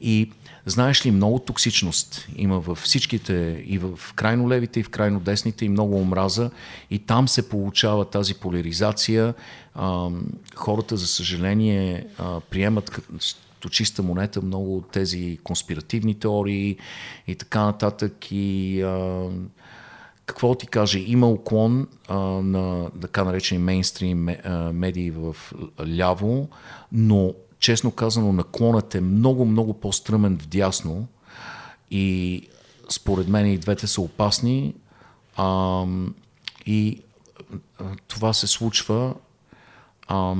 [0.00, 0.30] И
[0.66, 5.64] знаеш ли, много токсичност има във всичките, и в крайно левите, и в крайно десните,
[5.64, 6.50] и много омраза.
[6.90, 9.34] И там се получава тази поляризация.
[9.74, 10.08] А,
[10.54, 16.76] хората, за съжаление, а, приемат като чиста монета много от тези конспиративни теории
[17.26, 18.12] и така нататък.
[18.30, 19.28] И а,
[20.26, 24.28] какво ти каже, има уклон а, на така наречени мейнстрим
[24.72, 25.36] медии в
[25.98, 26.48] ляво,
[26.92, 31.06] но честно казано наклонът е много, много по-стръмен в дясно
[31.90, 32.48] и
[32.88, 34.74] според мен и двете са опасни.
[35.36, 35.84] А,
[36.66, 37.02] и
[37.80, 39.14] а, това се случва
[40.08, 40.34] а,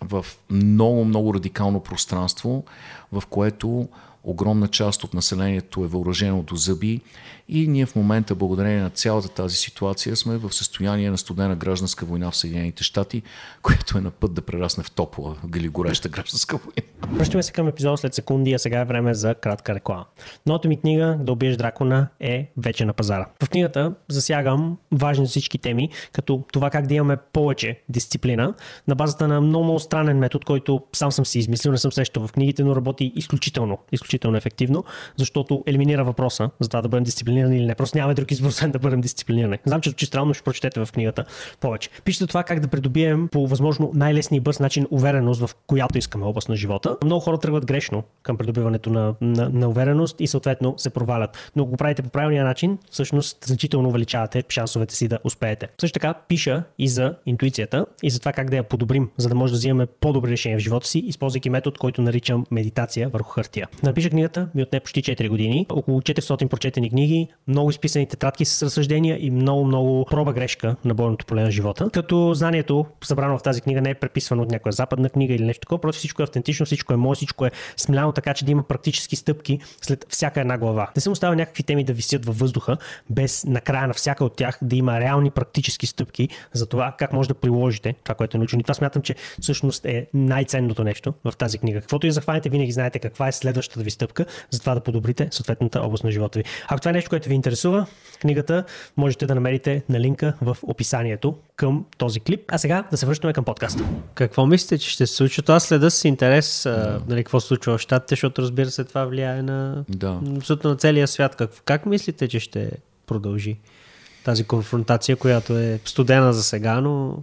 [0.00, 2.64] в много, много радикално пространство,
[3.12, 3.88] в което
[4.24, 7.00] огромна част от населението е въоръжено до зъби
[7.48, 12.06] и ние в момента, благодарение на цялата тази ситуация, сме в състояние на студена гражданска
[12.06, 13.22] война в Съединените щати,
[13.62, 17.16] която е на път да прерасне в топла, гали гореща гражданска война.
[17.18, 20.04] Връщаме се към епизода след секунди, а сега е време за кратка реклама.
[20.46, 23.26] Новата ми книга Да убиеш дракона е вече на пазара.
[23.44, 28.54] В книгата засягам важни всички теми, като това как да имаме повече дисциплина
[28.88, 32.26] на базата на много, много странен метод, който сам съм си измислил, не съм срещал
[32.26, 34.84] в книгите, но работи изключително, изключително ефективно,
[35.16, 37.74] защото елиминира въпроса за това да бъдем дисциплинирани или не.
[37.74, 39.58] Просто нямаме друг избор, освен да бъдем дисциплинирани.
[39.64, 41.24] Знам, че звучи странно, ще прочетете в книгата
[41.60, 41.90] повече.
[42.04, 46.24] Пишете това как да придобием по възможно най-лесния и бърз начин увереност в която искаме
[46.24, 46.96] област на живота.
[47.04, 51.50] Много хора тръгват грешно към придобиването на, на, на увереност и съответно се провалят.
[51.56, 55.68] Но ако го правите по правилния начин, всъщност значително увеличавате шансовете си да успеете.
[55.80, 59.34] Също така пиша и за интуицията и за това как да я подобрим, за да
[59.34, 63.68] може да взимаме по-добри решения в живота си, използвайки метод, който наричам медитация върху хартия.
[64.04, 68.62] Напиша книгата ми отне почти 4 години, около 400 прочетени книги, много изписани тетрадки с
[68.62, 71.90] разсъждения и много, много проба грешка на бойното поле на живота.
[71.92, 75.60] Като знанието, събрано в тази книга, не е преписвано от някоя западна книга или нещо
[75.60, 78.62] такова, просто всичко е автентично, всичко е мое, всичко е смляно, така че да има
[78.62, 80.90] практически стъпки след всяка една глава.
[80.96, 82.76] Не съм оставил някакви теми да висят във въздуха,
[83.10, 87.28] без накрая на всяка от тях да има реални практически стъпки за това как може
[87.28, 88.60] да приложите това, което е научено.
[88.60, 91.80] И това смятам, че всъщност е най-ценното нещо в тази книга.
[91.80, 95.80] Каквото и захванете, винаги знаете каква е следващата ви стъпка, за това да подобрите съответната
[95.80, 96.44] област на живота ви.
[96.68, 97.86] Ако това е нещо, което ви интересува,
[98.20, 98.64] книгата
[98.96, 102.40] можете да намерите на линка в описанието към този клип.
[102.48, 103.84] А сега да се връщаме към подкаста.
[104.14, 105.42] Какво мислите, че ще се случи?
[105.48, 107.00] Аз следа с интерес да.
[107.08, 110.20] нали, какво се случва в щатите, защото разбира се това влияе на, да.
[110.64, 111.36] на целия свят.
[111.36, 112.70] Как, как мислите, че ще
[113.06, 113.56] продължи
[114.24, 117.18] тази конфронтация, която е студена за сега, но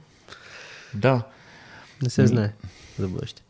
[0.94, 1.22] да.
[2.04, 2.54] не се знае
[3.00, 3.42] за бъдеще.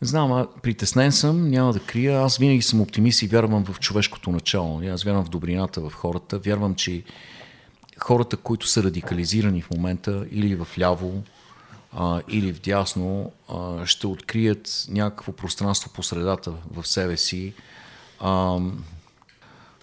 [0.00, 2.20] Знам, а притеснен съм, няма да крия.
[2.20, 4.82] Аз винаги съм оптимист и вярвам в човешкото начало.
[4.92, 6.38] Аз вярвам в добрината в хората.
[6.38, 7.02] Вярвам, че
[7.98, 11.22] хората, които са радикализирани в момента или в ляво,
[11.92, 17.52] а, или в дясно, а, ще открият някакво пространство по средата в себе си.
[18.20, 18.58] А,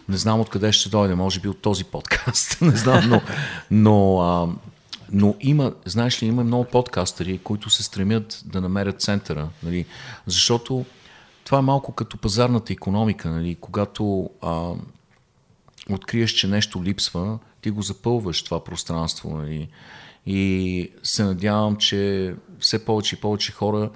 [0.10, 3.22] не знам откъде ще дойде, може би от този подкаст, не знам, но,
[3.72, 4.48] но а,
[5.12, 9.86] но има, знаеш ли, има много подкастери, които се стремят да намерят центъра, нали?
[10.28, 10.86] защото
[11.44, 13.56] това е малко като пазарната економика, нали?
[13.56, 14.72] когато а,
[15.90, 19.38] откриеш, че нещо липсва, ти го запълваш това пространство.
[19.38, 19.68] Нали?
[20.26, 23.90] И се надявам, че все повече и повече хора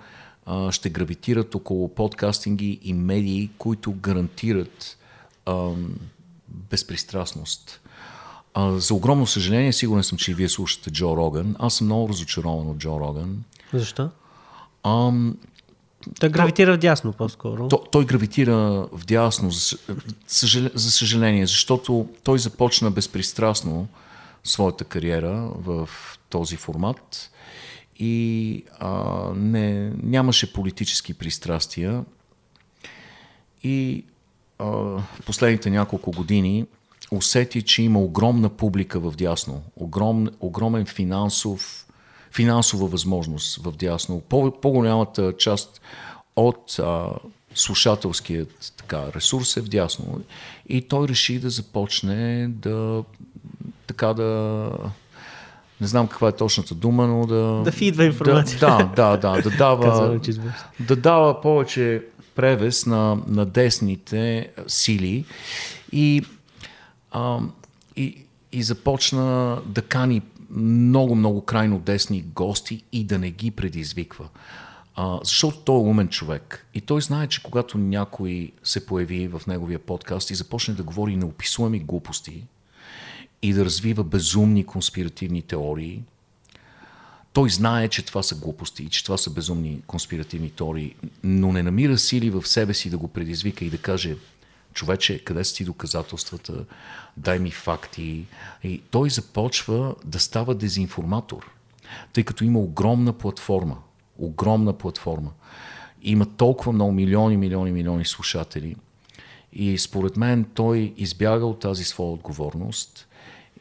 [0.46, 4.98] а, ще гравитират около подкастинги и медии, които гарантират
[5.46, 5.70] а,
[6.48, 7.82] безпристрастност.
[8.60, 11.56] А, за огромно съжаление, сигурен съм, че и вие слушате Джо Роган.
[11.60, 13.44] Аз съм много разочарован от Джо Роган.
[13.74, 14.10] Защо?
[14.84, 15.38] Ам,
[16.20, 17.68] той гравитира в дясно по-скоро.
[17.68, 19.78] Той, той гравитира в дясно, за,
[20.28, 23.88] съжал, за съжаление, защото той започна безпристрастно
[24.44, 25.90] своята кариера в
[26.30, 27.32] този формат
[28.00, 32.06] и а, не, нямаше политически пристрастия.
[33.64, 34.04] И
[34.60, 36.66] а, последните няколко години
[37.12, 41.88] усети, че има огромна публика в дясно, огром, огромен финансов,
[42.32, 44.20] финансова възможност в дясно.
[44.20, 45.82] По, по-голямата част
[46.36, 47.10] от а,
[47.56, 50.22] слушателският така, ресурс е в дясно.
[50.70, 53.04] И той реши да започне да
[53.88, 54.70] така да
[55.82, 57.62] не знам каква е точната дума, но да...
[57.64, 58.60] Да фидва информация.
[58.60, 60.20] Да, да, да, да, дава,
[60.80, 62.04] да дава повече
[62.36, 65.26] превес на, на десните сили.
[65.92, 66.24] И
[67.18, 67.40] а,
[67.96, 74.30] и, и започна да кани много-много крайно десни гости и да не ги предизвиква.
[74.96, 76.66] А, защото той е умен човек.
[76.74, 81.16] И той знае, че когато някой се появи в неговия подкаст и започне да говори
[81.16, 82.44] неописуеми глупости
[83.42, 86.02] и да развива безумни конспиративни теории,
[87.34, 91.64] той знае, че това са глупости и че това са безумни конспиративни теории, но не
[91.64, 94.16] намира сили в себе си да го предизвика и да каже
[94.78, 96.66] човече, къде са ти доказателствата,
[97.18, 98.26] дай ми факти.
[98.64, 101.52] И той започва да става дезинформатор,
[102.14, 103.78] тъй като има огромна платформа,
[104.18, 105.32] огромна платформа.
[106.02, 108.76] Има толкова много милиони, милиони, милиони слушатели.
[109.54, 113.07] И според мен той избяга от тази своя отговорност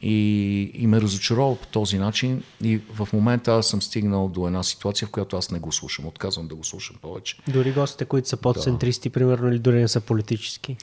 [0.01, 2.43] и, и ме разочарова по този начин.
[2.63, 6.05] И в момента аз съм стигнал до една ситуация, в която аз не го слушам.
[6.05, 7.37] Отказвам да го слушам повече.
[7.47, 9.13] Дори гостите, които са подцентристи, да.
[9.13, 10.77] примерно, или дори не са политически?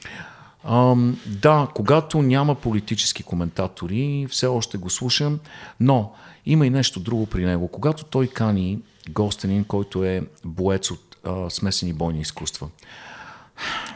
[0.63, 5.39] Ам, да, когато няма политически коментатори, все още го слушам,
[5.79, 6.13] но
[6.45, 7.67] има и нещо друго при него.
[7.67, 12.69] Когато той кани гостенин, който е боец от а, смесени бойни изкуства.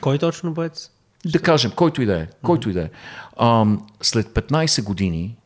[0.02, 0.92] Кой точно боец?
[1.26, 2.28] Да кажем, който и да е.
[2.44, 2.90] Който и да е.
[4.02, 5.38] след 15 години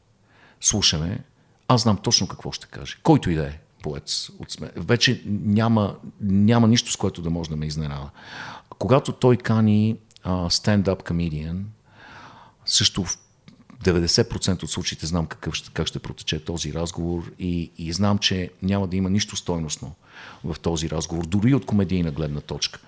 [0.62, 1.20] слушаме,
[1.68, 2.98] аз знам точно какво ще каже.
[3.04, 4.72] Който и да е поец от сме.
[4.76, 8.10] Вече няма, няма нищо, с което да може да ме изненада.
[8.80, 9.98] Когато той кани
[10.50, 11.66] стендап комедиан,
[12.66, 13.18] също в
[13.84, 18.88] 90% от случаите знам какъв, как ще протече този разговор и, и знам, че няма
[18.88, 19.96] да има нищо стойностно
[20.44, 22.80] в този разговор, дори от комедийна гледна точка.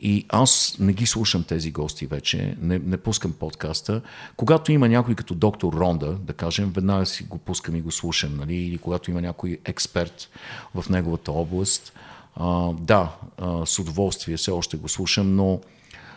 [0.00, 4.02] И аз не ги слушам тези гости вече, не, не пускам подкаста.
[4.36, 8.36] Когато има някой като доктор Ронда, да кажем, веднага си го пускам и го слушам.
[8.36, 8.54] Нали?
[8.54, 10.28] Или когато има някой експерт
[10.74, 11.92] в неговата област,
[12.36, 15.60] а, да, а, с удоволствие все още го слушам, но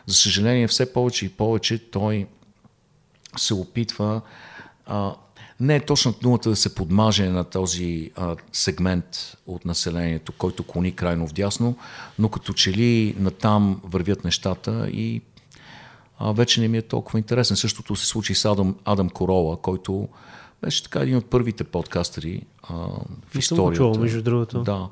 [0.06, 2.28] за съжаление все повече и повече той
[3.38, 4.22] се опитва
[4.86, 5.16] а,
[5.62, 10.92] не е точно думата да се подмаже на този а, сегмент от населението, който клони
[10.92, 11.76] крайно вдясно,
[12.20, 15.22] но като че ли натам вървят нещата и
[16.20, 17.58] а, вече не ми е толкова интересен.
[17.58, 20.08] Същото се случи с Адам, Адам Корола, който
[20.62, 22.74] беше така един от първите подкастери а,
[23.28, 23.78] в историята.
[23.78, 24.64] Чувал, между другото.
[24.64, 24.72] Да.
[24.72, 24.90] Yeah.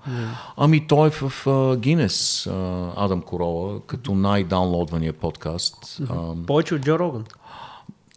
[0.58, 1.48] Ами той е в
[1.78, 2.48] Гинес,
[2.96, 5.86] Адам Корола, като най-даунлодвания подкаст.
[5.86, 6.46] Mm-hmm.
[6.46, 7.26] Повече от Джо Роган.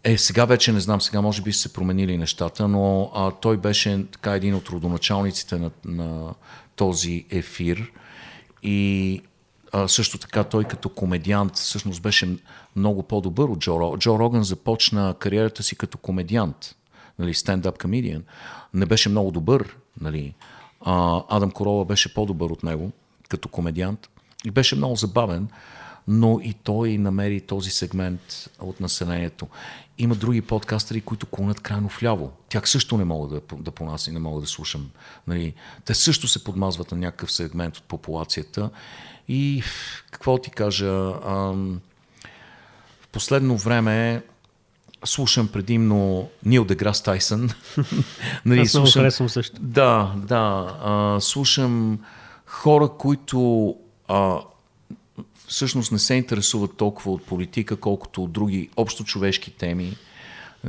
[0.03, 3.57] Е, сега вече не знам, сега може би са се променили нещата, но а, той
[3.57, 6.33] беше така един от родоначалниците на, на
[6.75, 7.91] този ефир
[8.63, 9.21] и
[9.71, 12.37] а, също така той като комедиант всъщност беше
[12.75, 13.99] много по-добър от Джо Роган.
[13.99, 16.75] Джо Роган започна кариерата си като комедиант,
[17.19, 18.23] нали, стендап комедиан.
[18.73, 20.33] Не беше много добър, нали.
[20.81, 22.91] А, Адам Корола беше по-добър от него
[23.29, 24.09] като комедиант
[24.45, 25.47] и беше много забавен
[26.07, 29.47] но и той намери този сегмент от населението.
[29.97, 32.31] Има други подкастери, които клонят крайно вляво.
[32.49, 34.89] Тях също не мога да, да понася и не мога да слушам.
[35.27, 35.53] Нали,
[35.85, 38.69] те също се подмазват на някакъв сегмент от популацията.
[39.27, 39.63] И
[40.11, 41.81] какво ти кажа, ам,
[43.01, 44.23] в последно време
[45.05, 47.49] слушам предимно Нил Деграс Тайсън.
[48.45, 49.55] нали, Аз много харесвам също.
[49.61, 50.75] Да, да.
[50.83, 51.99] А, слушам
[52.45, 53.75] хора, които
[54.07, 54.39] а,
[55.53, 59.97] всъщност не се интересуват толкова от политика, колкото от други общо човешки теми.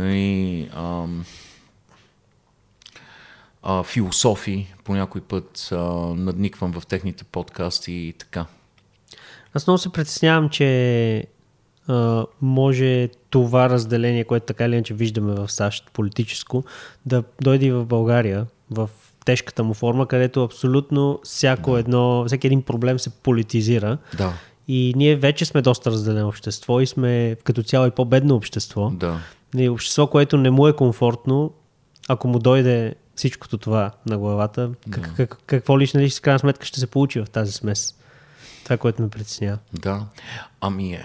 [0.01, 1.25] И, ам,
[3.63, 5.77] а, философи, по някой път а,
[6.15, 8.47] надниквам в техните подкасти и така.
[9.55, 11.27] Аз много се притеснявам, че
[11.89, 16.65] а, може това разделение, което така или иначе виждаме в САЩ, политическо,
[17.07, 18.91] да дойде и в България, в
[19.25, 21.79] тежката му форма, където абсолютно всяко да.
[21.79, 23.99] едно, всеки един проблем се политизира.
[24.19, 24.33] Да.
[24.69, 28.91] И ние вече сме доста разделено общество и сме като цяло и по-бедно общество.
[28.91, 29.21] Да.
[29.57, 31.53] И общество, което не му е комфортно,
[32.09, 35.01] ако му дойде всичкото това на главата, да.
[35.01, 37.95] как, как, какво лично ли, с крайна сметка ще се получи в тази смес?
[38.65, 39.59] Това, което ме притеснява.
[39.73, 40.07] Да.
[40.61, 41.05] Ами, е,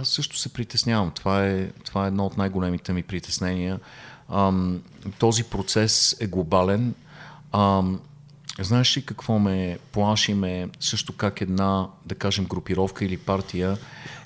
[0.00, 1.10] аз също се притеснявам.
[1.10, 3.80] Това е, това е едно от най-големите ми притеснения.
[4.32, 4.82] Ам,
[5.18, 6.94] този процес е глобален.
[7.52, 8.00] Ам,
[8.60, 13.78] Знаеш ли какво ме плаши ме също как една, да кажем, групировка или партия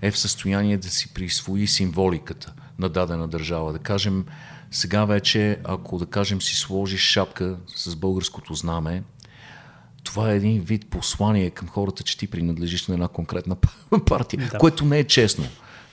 [0.03, 3.73] е в състояние да си присвои символиката на дадена държава.
[3.73, 4.25] Да кажем,
[4.71, 9.03] сега вече, ако да кажем си сложиш шапка с българското знаме,
[10.05, 13.57] това е един вид послание към хората, че ти принадлежиш на една конкретна
[14.07, 14.59] партия, да.
[14.59, 15.45] което не е честно.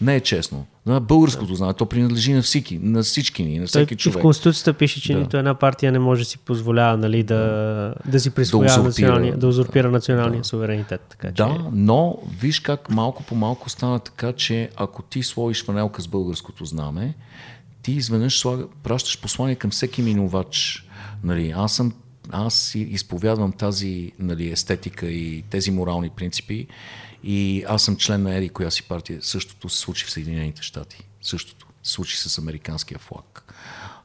[0.02, 0.66] Не е честно.
[0.86, 4.20] На българското знае, то принадлежи на всички, на всички ни, на всеки Той, човек.
[4.20, 5.20] В Конституцията пише, че да.
[5.20, 9.38] нито една партия не може да си позволява нали, да, да си присвоява да националния,
[9.38, 10.48] да узурпира националния да.
[10.48, 11.02] суверенитет.
[11.10, 11.62] Така, да, че...
[11.74, 16.66] но виж как малко по малко стана така, че ако ти сложиш фанелка с българското
[16.66, 17.14] знаме,
[17.82, 20.88] ти изведнъж слага, пращаш послание към всеки минувач.
[21.24, 21.94] Нали, аз съм
[22.32, 26.68] аз изповядвам тази нали, естетика и тези морални принципи
[27.24, 29.20] и аз съм член на Еди, коя си партия.
[29.22, 31.04] Същото се случи в Съединените щати.
[31.22, 33.54] Същото се случи с американския флаг.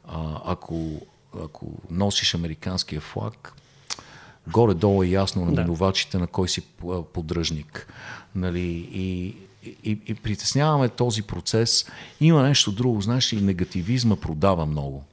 [0.09, 1.07] А, ако,
[1.45, 3.55] ако носиш американския флаг,
[4.49, 6.62] горе-долу е ясно на минувачите на кой си
[7.12, 7.93] поддръжник.
[8.35, 11.87] Нали, и, и, и притесняваме този процес.
[12.21, 15.05] Има нещо друго, знаеш ли, негативизма продава много.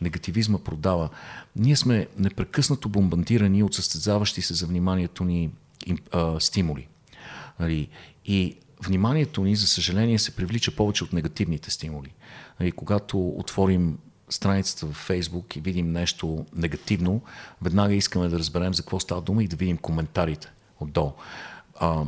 [0.00, 1.08] Негативизма продава.
[1.56, 5.50] Ние сме непрекъснато бомбандирани от състезаващи се за вниманието ни
[6.12, 6.86] а, стимули.
[7.60, 7.88] Нали,
[8.26, 12.12] и вниманието ни, за съжаление, се привлича повече от негативните стимули.
[12.60, 13.98] Нали, когато отворим
[14.28, 17.22] страницата в Фейсбук и видим нещо негативно,
[17.62, 20.48] веднага искаме да разберем за какво става дума и да видим коментарите
[20.80, 21.12] отдолу.
[21.76, 22.04] А,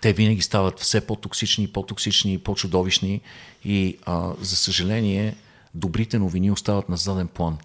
[0.00, 3.20] те винаги стават все по-токсични, по-токсични, по-чудовищни
[3.64, 5.36] и а, за съжаление
[5.74, 7.58] добрите новини остават на заден план.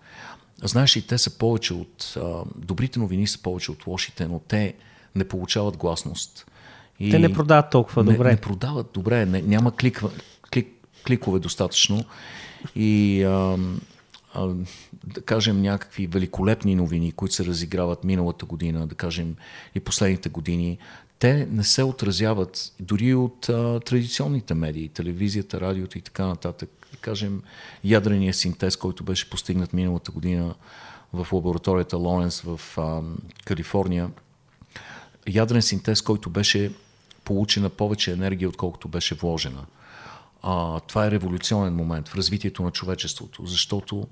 [0.64, 2.14] Знаеш ли, те са повече от...
[2.18, 4.74] А, добрите новини са повече от лошите, но те
[5.18, 6.45] не получават гласност.
[6.99, 8.32] И те не продават толкова не, добре.
[8.32, 10.11] Не продават добре, не, няма кликва,
[10.53, 10.68] клик,
[11.07, 12.05] кликове достатъчно.
[12.76, 13.57] И а,
[14.34, 14.47] а,
[15.03, 19.36] да кажем някакви великолепни новини, които се разиграват миналата година, да кажем
[19.76, 20.78] и последните години,
[21.20, 26.70] те не се отразяват дори от а, традиционните медии, телевизията, радиото и така нататък.
[26.91, 27.41] Да кажем,
[27.84, 30.55] ядрения синтез, който беше постигнат миналата година
[31.13, 33.01] в лабораторията Лоренс в а,
[33.45, 34.09] Калифорния,
[35.28, 36.72] ядрен синтез, който беше
[37.24, 39.66] получена повече енергия, отколкото беше вложена.
[40.42, 44.08] А, това е революционен момент в развитието на човечеството, защото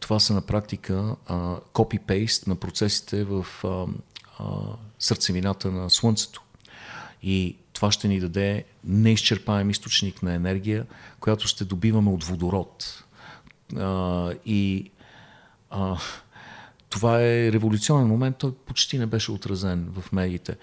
[0.00, 1.16] това са на практика
[1.72, 3.86] копи-пейст на процесите в а,
[4.38, 4.44] а,
[4.98, 6.42] сърцевината на Слънцето.
[7.22, 10.86] И това ще ни даде неизчерпаем източник на енергия,
[11.20, 13.04] която ще добиваме от водород.
[13.76, 14.90] А, и
[15.70, 15.96] а,
[16.90, 20.56] това е революционен момент, той почти не беше отразен в медиите.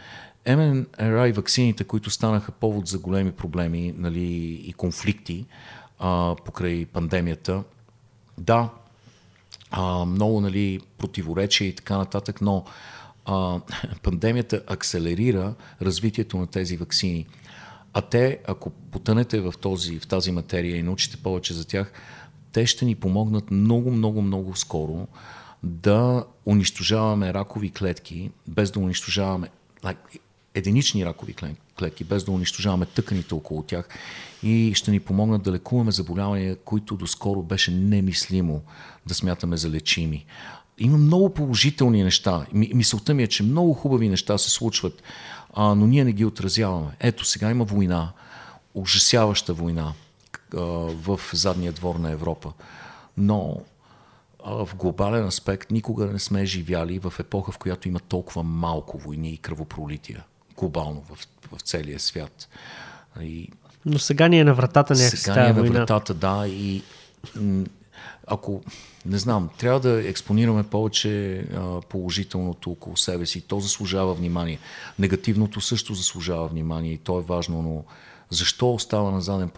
[0.45, 5.45] MNRI ваксините, които станаха повод за големи проблеми нали, и конфликти
[5.99, 7.63] а, покрай пандемията,
[8.38, 8.69] да,
[9.71, 12.63] а, много нали, противоречия и така нататък, но
[13.26, 13.59] а,
[14.03, 17.28] пандемията акселерира развитието на тези вакцини.
[17.93, 21.91] А те, ако потънете в, този, в тази материя и научите повече за тях,
[22.51, 25.07] те ще ни помогнат много, много, много скоро
[25.64, 29.49] да унищожаваме ракови клетки, без да унищожаваме
[29.84, 30.20] like,
[30.53, 31.36] единични ракови
[31.80, 33.89] клетки, без да унищожаваме тъканите около тях
[34.43, 38.61] и ще ни помогнат да лекуваме заболявания, които доскоро беше немислимо
[39.05, 40.26] да смятаме за лечими.
[40.78, 42.45] Има много положителни неща.
[42.53, 45.03] Мисълта ми е, че много хубави неща се случват,
[45.53, 46.91] а, но ние не ги отразяваме.
[46.99, 48.11] Ето, сега има война,
[48.74, 49.93] ужасяваща война
[50.53, 52.53] а, в задния двор на Европа.
[53.18, 53.61] Но
[54.46, 59.30] в глобален аспект никога не сме живяли в епоха, в която има толкова малко войни
[59.30, 60.24] и кръвопролития
[60.58, 62.50] глобално в, в целия свят.
[63.22, 63.50] И,
[63.86, 66.48] Но сега ни е на вратата някакси Сега ни е на вратата, да.
[66.48, 66.84] И
[68.28, 68.62] ако,
[69.06, 73.41] не знам, трябва да експонираме повече а, положителното около себе си.
[73.41, 74.60] То заслужава внимание.
[75.00, 77.84] Негативното също заслужава внимание и то е важно, но
[78.30, 79.50] защо остава на заден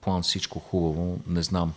[0.00, 1.72] план всичко хубаво, не знам.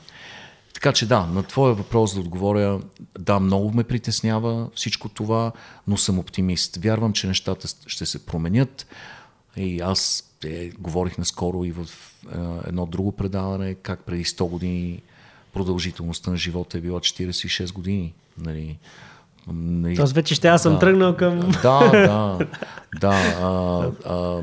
[0.73, 2.79] Така че да, на твоя въпрос да отговоря,
[3.19, 5.51] да, много ме притеснява всичко това,
[5.87, 6.75] но съм оптимист.
[6.75, 8.87] Вярвам, че нещата ще се променят.
[9.57, 15.01] И аз е, говорих наскоро и в е, едно друго предаване, как преди 100 години
[15.53, 18.13] продължителността на живота е била 46 години.
[18.37, 18.77] Нали,
[19.47, 21.39] Нали, Тоест вече ще аз съм да, тръгнал към...
[21.39, 22.39] Да, да,
[22.99, 23.13] да.
[23.41, 24.41] А, а,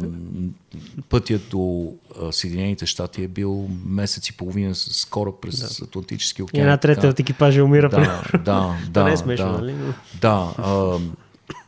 [1.08, 1.92] пътят до
[2.30, 5.84] Съединените щати е бил месец и половина с кора през да.
[5.84, 6.60] Атлантически океан.
[6.60, 7.88] И една трета от екипажа умира.
[7.88, 9.04] Да, да, да.
[9.04, 9.74] не е смешно, да, нали?
[10.20, 10.98] Да, а,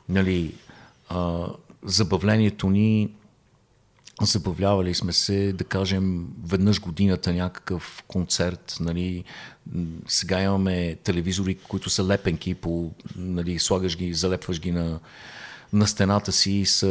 [0.08, 0.54] нали,
[1.08, 1.46] а,
[1.84, 3.08] забавлението ни
[4.22, 8.76] Забавлявали сме се, да кажем, веднъж годината някакъв концерт.
[8.80, 9.24] Нали.
[10.06, 15.00] Сега имаме телевизори, които са лепенки, по, нали, слагаш ги, залепваш ги на,
[15.72, 16.86] на стената си са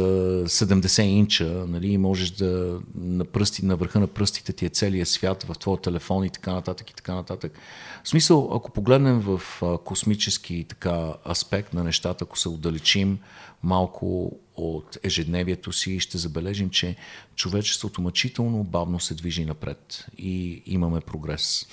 [0.46, 5.42] 70 инча, нали, можеш да на, пръсти, на върха на пръстите ти е целият свят
[5.42, 7.52] в твоя телефон и така нататък и така нататък.
[8.04, 9.40] В смисъл, ако погледнем в
[9.84, 13.18] космически така аспект на нещата, ако се отдалечим
[13.62, 16.96] малко от ежедневието си, ще забележим, че
[17.36, 21.66] човечеството мъчително бавно се движи напред и имаме прогрес.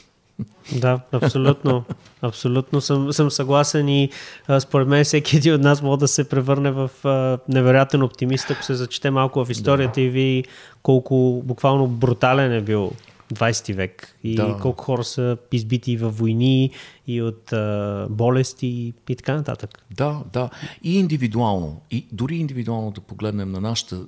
[0.75, 1.83] Да, абсолютно.
[2.21, 4.09] Абсолютно съм, съм съгласен и
[4.47, 8.51] а, според мен всеки един от нас може да се превърне в а, невероятен оптимист,
[8.51, 10.01] ако се зачете малко в историята да.
[10.01, 10.43] и ви
[10.83, 12.91] колко буквално брутален е бил
[13.33, 14.57] 20 век и Да.
[14.61, 16.71] колко хора са избити във войни
[17.07, 19.85] и от а, болести и така нататък.
[19.91, 20.49] Да, да.
[20.83, 21.81] И индивидуално.
[21.91, 24.01] И дори индивидуално да погледнем на нашата,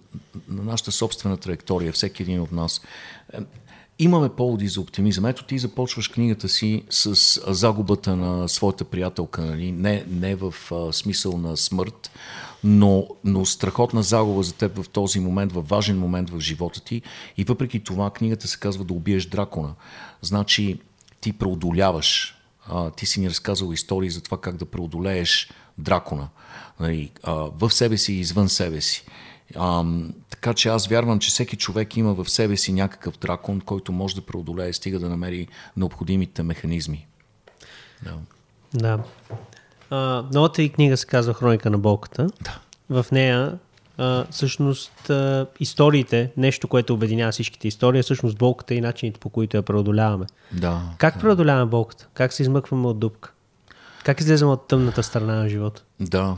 [0.48, 2.82] на нашата собствена траектория, всеки един от нас.
[3.34, 3.38] Е,
[4.02, 5.26] Имаме поводи за оптимизъм.
[5.26, 7.16] Ето ти започваш книгата си с
[7.54, 9.72] загубата на своята приятелка, нали?
[9.72, 12.12] не, не в а, смисъл на смърт,
[12.64, 17.02] но, но страхотна загуба за теб в този момент, в важен момент в живота ти.
[17.38, 19.74] И въпреки това книгата се казва да убиеш дракона.
[20.22, 20.80] Значи
[21.22, 22.36] ти преодоляваш
[22.68, 26.30] а, ти си ни разказал истории за това как да преодолееш дракона
[26.80, 29.06] нали, а, в себе си и извън себе си.
[29.56, 29.86] А,
[30.30, 34.16] така че аз вярвам, че всеки човек има в себе си някакъв дракон, който може
[34.16, 35.48] да преодолее, стига да намери
[35.78, 37.08] необходимите механизми.
[38.04, 38.14] Да.
[38.74, 39.04] Да.
[39.90, 42.28] А, новата ви книга се казва Хроника на болката.
[42.42, 42.60] Да.
[43.02, 43.58] В нея
[43.98, 49.30] а, всъщност а, историите, нещо, което обединява всичките истории, е всъщност болката и начините по
[49.30, 50.26] които я преодоляваме.
[50.52, 50.82] да.
[50.98, 52.08] Как преодоляваме болката?
[52.14, 53.32] Как се измъкваме от дупка?
[54.04, 55.84] Как излезем от тъмната страна на живота?
[56.00, 56.36] Да.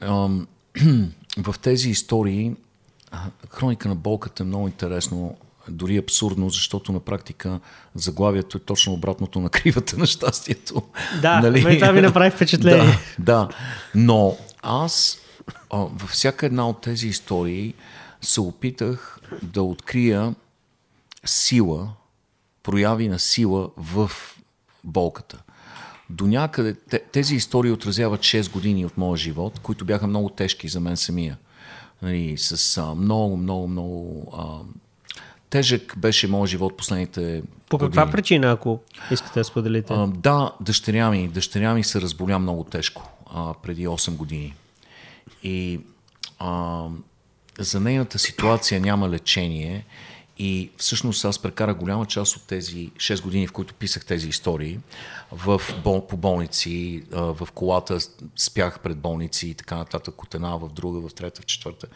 [0.00, 0.46] Ам,
[1.42, 2.54] в тези истории
[3.50, 5.36] хроника на болката е много интересно,
[5.68, 7.60] дори абсурдно, защото на практика
[7.94, 10.82] заглавието е точно обратното на кривата на щастието.
[11.22, 12.98] Да, мен това ми направи впечатление.
[13.18, 13.48] Да, да.
[13.94, 15.18] Но аз
[15.70, 17.74] а, във всяка една от тези истории
[18.20, 20.34] се опитах да открия
[21.24, 21.88] сила,
[22.62, 24.10] прояви на сила в
[24.84, 25.42] болката.
[26.10, 30.68] До някъде те- тези истории отразяват 6 години от моя живот, които бяха много тежки
[30.68, 31.38] за мен самия.
[32.02, 34.44] Нали, с а, много, много, много а,
[35.54, 38.12] тежък беше моят живот последните По каква години.
[38.12, 38.80] причина, ако
[39.10, 39.92] искате да споделите?
[39.92, 44.54] А, да, дъщеря ми, дъщеря ми се разболя много тежко а, преди 8 години.
[45.42, 45.80] И
[46.38, 46.84] а,
[47.58, 49.84] за нейната ситуация няма лечение
[50.38, 54.78] и всъщност аз прекарах голяма част от тези 6 години, в които писах тези истории
[55.32, 57.98] в, бол, по болници, в колата
[58.36, 61.86] спях пред болници и така нататък, от една в друга, в трета, в четвърта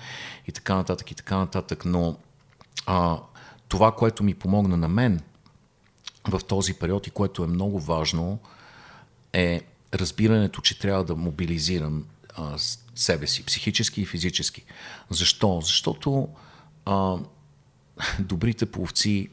[0.49, 1.85] и така нататък и така нататък.
[1.85, 2.17] Но
[2.87, 3.19] а,
[3.69, 5.21] това, което ми помогна на мен
[6.29, 8.39] в този период и което е много важно,
[9.33, 9.63] е
[9.95, 12.05] разбирането, че трябва да мобилизирам
[12.35, 12.59] а,
[12.95, 14.65] себе си, психически и физически.
[15.11, 15.61] Защо?
[15.61, 16.29] Защото
[16.85, 17.17] а,
[18.19, 19.29] добрите пловци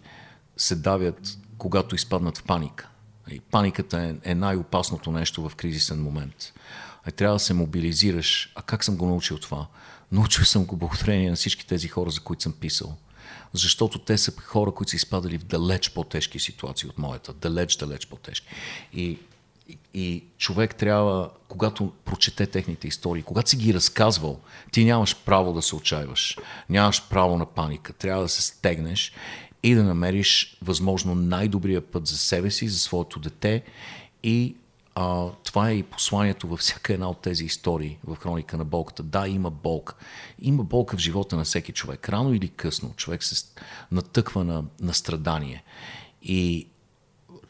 [0.58, 2.90] се давят, когато изпаднат в паника.
[3.32, 6.54] И паниката е, е най-опасното нещо в кризисен момент.
[7.04, 8.52] А трябва да се мобилизираш.
[8.56, 9.68] А как съм го научил това?
[10.12, 12.98] Научил съм го благодарение на всички тези хора, за които съм писал.
[13.54, 17.34] Защото те са хора, които са изпадали в далеч по-тежки ситуации от моята.
[17.34, 18.48] Далеч, далеч по-тежки.
[18.94, 19.18] И,
[19.94, 24.40] и, човек трябва, когато прочете техните истории, когато си ги разказвал,
[24.72, 26.38] ти нямаш право да се отчаиваш.
[26.70, 27.94] Нямаш право на паника.
[27.94, 29.14] Трябва да се стегнеш
[29.64, 33.64] и да намериш възможно най-добрия път за себе си, за своето дете
[34.24, 34.56] и
[34.96, 39.04] а, това е и посланието във всяка една от тези истории в хроника на болката.
[39.04, 39.96] Да, има болка.
[40.40, 42.10] Има болка в живота на всеки човек.
[42.10, 43.46] Рано или късно човек се
[43.92, 45.64] натъква на, на страдание.
[46.24, 46.68] И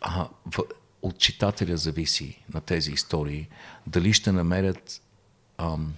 [0.01, 0.59] а, в,
[1.01, 3.47] от читателя зависи на тези истории
[3.87, 5.01] дали ще намерят
[5.57, 5.93] ам,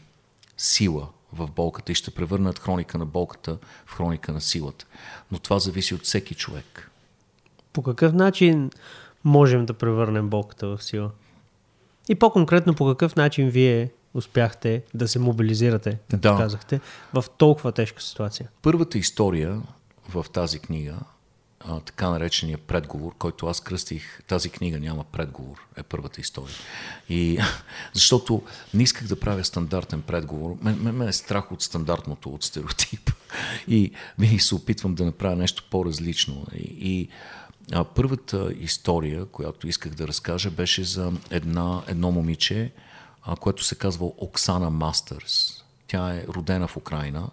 [0.57, 4.85] сила в болката и ще превърнат хроника на болката в хроника на силата.
[5.31, 6.91] Но това зависи от всеки човек.
[7.73, 8.71] По какъв начин
[9.23, 11.11] можем да превърнем болката в сила?
[12.09, 16.37] И по-конкретно, по какъв начин вие успяхте да се мобилизирате, както Да.
[16.37, 16.79] казахте,
[17.13, 18.49] в толкова тежка ситуация?
[18.61, 19.61] Първата история
[20.09, 20.95] в тази книга,
[21.59, 26.55] а, така наречения предговор, който аз кръстих, тази книга няма предговор, е първата история.
[27.09, 27.39] И,
[27.93, 28.41] защото
[28.73, 30.57] не исках да правя стандартен предговор.
[30.61, 33.11] Мен, мен, мен е страх от стандартното, от стереотип.
[33.67, 36.45] И винаги се опитвам да направя нещо по-различно.
[36.55, 37.09] И, и
[37.73, 42.71] а, първата история, която исках да разкажа, беше за една, едно момиче,
[43.23, 45.63] а, което се казва Оксана Мастърс.
[45.87, 47.29] Тя е родена в Украина,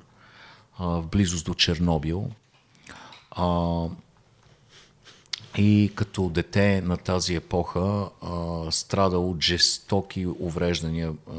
[0.78, 2.30] а, в близост до Чернобил.
[3.30, 3.86] А,
[5.58, 11.32] и като дете на тази епоха а, страда от жестоки увреждания, а,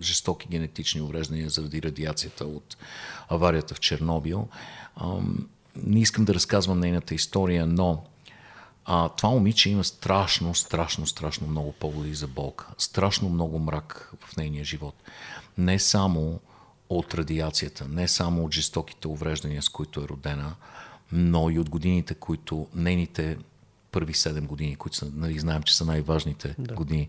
[0.00, 2.76] жестоки генетични увреждания заради радиацията от
[3.28, 4.48] аварията в Чернобил.
[4.96, 5.16] А,
[5.76, 8.04] не искам да разказвам нейната история, но
[8.84, 12.66] а, това момиче има страшно, страшно, страшно много поводи за болка.
[12.78, 14.94] Страшно много мрак в нейния живот.
[15.58, 16.40] Не само
[16.88, 20.54] от радиацията, не само от жестоките увреждания, с които е родена,
[21.12, 23.38] но и от годините, които нейните
[23.92, 26.74] първи 7 години, които са, нали, знаем, че са най-важните да.
[26.74, 27.08] години,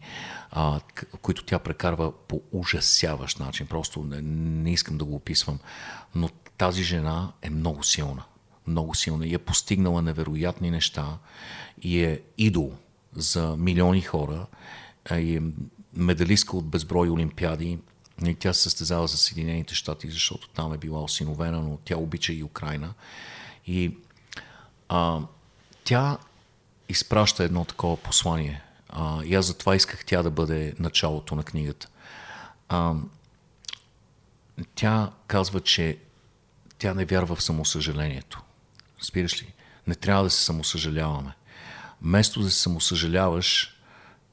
[0.51, 0.79] а,
[1.21, 3.67] които тя прекарва по ужасяващ начин.
[3.67, 4.21] Просто не,
[4.61, 5.59] не искам да го описвам.
[6.15, 8.23] Но тази жена е много силна.
[8.67, 11.17] Много силна и е постигнала невероятни неща
[11.81, 12.73] и е идол
[13.15, 14.45] за милиони хора
[15.11, 15.41] и е
[15.93, 17.79] медалистка от безброй олимпиади.
[18.25, 22.33] И тя се състезава за Съединените щати, защото там е била осиновена, но тя обича
[22.33, 22.93] и Украина.
[23.67, 23.97] И
[24.89, 25.19] а,
[25.83, 26.17] тя
[26.89, 28.63] изпраща едно такова послание.
[28.89, 31.87] А, и аз затова исках тя да бъде началото на книгата.
[32.69, 32.95] А,
[34.75, 35.97] тя казва, че
[36.77, 38.42] тя не вярва в самосъжалението.
[39.03, 39.53] Спираш ли?
[39.87, 41.35] Не трябва да се самосъжаляваме.
[42.01, 43.77] Вместо да се самосъжаляваш,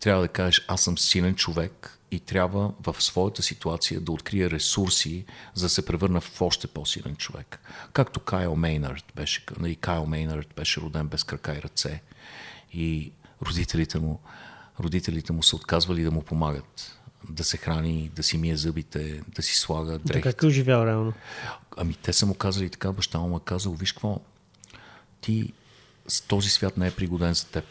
[0.00, 5.24] трябва да кажеш, аз съм силен човек и трябва в своята ситуация да открия ресурси,
[5.54, 7.60] за да се превърна в още по-силен човек.
[7.92, 12.02] Както Кайл Мейнард беше, и нали, Кайл Мейнард беше роден без крака и ръце
[12.72, 13.12] и
[13.46, 14.20] родителите му,
[14.80, 16.96] родителите му са отказвали да му помагат
[17.28, 20.12] да се храни, да си мие зъбите, да си слага дрехите.
[20.12, 21.12] Така как е оживял реално?
[21.76, 24.20] Ами те са му казали така, баща му е казал, виж какво,
[25.20, 25.52] ти
[26.28, 27.64] този свят не е пригоден за теб.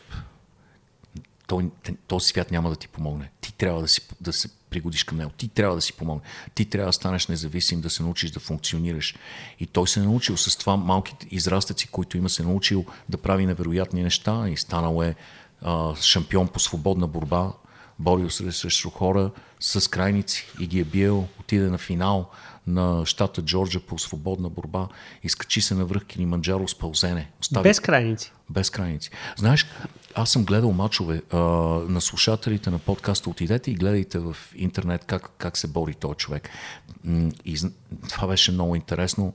[1.47, 1.69] Той,
[2.07, 3.31] този свят няма да ти помогне.
[3.41, 5.31] Ти трябва да, си, да се пригодиш към него.
[5.37, 6.21] Ти трябва да си помогне.
[6.55, 9.15] Ти трябва да станеш независим, да се научиш да функционираш.
[9.59, 13.45] И той се е научил с това малките израстъци, които има се научил да прави
[13.45, 15.15] невероятни неща и станал е
[15.61, 17.51] а, шампион по свободна борба
[17.99, 22.29] борил се срещу хора с крайници и ги е бил, отиде на финал
[22.67, 24.87] на щата Джорджа по свободна борба,
[25.23, 27.31] изкачи се на връх Килиманджаро с пълзене.
[27.41, 27.63] Остави...
[27.63, 28.31] Без крайници.
[28.49, 29.11] Без крайници.
[29.37, 29.67] Знаеш,
[30.15, 31.37] аз съм гледал мачове а,
[31.87, 33.29] на слушателите на подкаста.
[33.29, 36.49] Отидете и гледайте в интернет как, как се бори този човек.
[37.45, 37.59] И
[38.09, 39.33] това беше много интересно.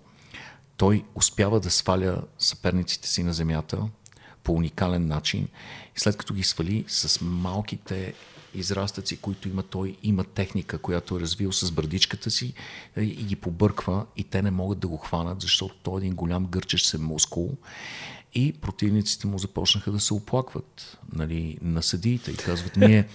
[0.77, 3.79] Той успява да сваля съперниците си на земята
[4.43, 5.49] по уникален начин.
[5.97, 8.14] И след като ги свали с малките
[8.55, 12.55] израстъци, които има той, има техника, която е развил с брадичката си
[12.96, 16.14] е, и ги побърква и те не могат да го хванат, защото той е един
[16.14, 17.57] голям гърчещ се мускул.
[18.34, 23.09] И противниците му започнаха да се оплакват нали, на съдиите и казват, ние,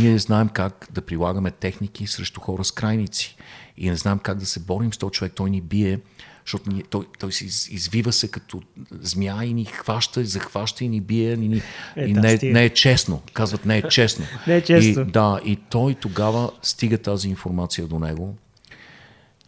[0.00, 3.36] ние знаем как да прилагаме техники срещу хора с крайници.
[3.76, 6.00] И не знаем как да се борим с този човек, той ни бие
[6.48, 10.88] защото ние, той, той се из, извива се като змия и ни хваща, захваща и
[10.88, 11.32] ни бие.
[11.32, 11.62] И, ни,
[11.96, 13.22] е, и да, не, не е честно.
[13.32, 14.24] Казват, не е честно.
[14.46, 15.02] не е честно.
[15.02, 18.36] И, да, и той тогава стига тази информация до него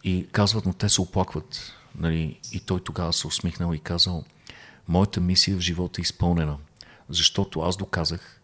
[0.03, 1.73] и казват, но те се оплакват.
[1.99, 2.39] Нали?
[2.51, 4.23] И той тогава се усмихнал и казал,
[4.87, 6.57] моята мисия в живота е изпълнена,
[7.09, 8.41] защото аз доказах,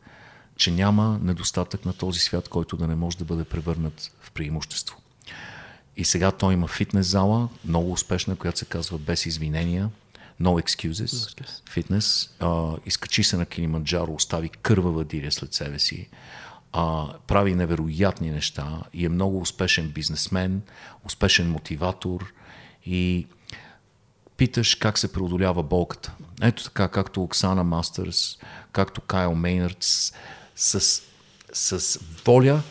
[0.56, 4.98] че няма недостатък на този свят, който да не може да бъде превърнат в преимущество.
[5.98, 9.90] И сега той има фитнес зала, много успешна, която се казва Без извинения.
[10.42, 11.44] No excuses.
[11.70, 12.30] Фитнес.
[12.86, 16.10] изкачи се на Килиманджаро, остави кървава диря след себе си.
[16.74, 20.62] А, прави невероятни неща и е много успешен бизнесмен,
[21.04, 22.34] успешен мотиватор
[22.86, 23.28] и
[24.38, 26.14] питаш как се преодолява болката.
[26.42, 28.38] Ето така, както Оксана Мастърс,
[28.72, 30.14] както Кайл Мейнард, с,
[30.56, 31.02] с,
[31.54, 32.62] с воля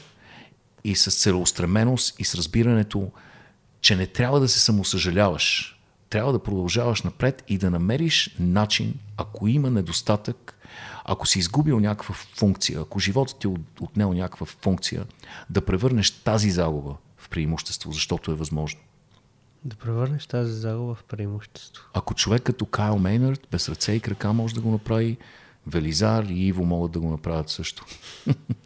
[0.86, 3.10] и с целеустременост и с разбирането,
[3.80, 5.78] че не трябва да се самосъжаляваш.
[6.10, 10.58] Трябва да продължаваш напред и да намериш начин, ако има недостатък,
[11.04, 15.04] ако си изгубил някаква функция, ако животът ти е отнел някаква функция,
[15.50, 18.80] да превърнеш тази загуба в преимущество, защото е възможно.
[19.64, 21.84] Да превърнеш тази загуба в преимущество.
[21.94, 25.16] Ако човек като Кайл Мейнард, без ръце и крака, може да го направи,
[25.66, 27.84] Велизар и Иво могат да го направят също.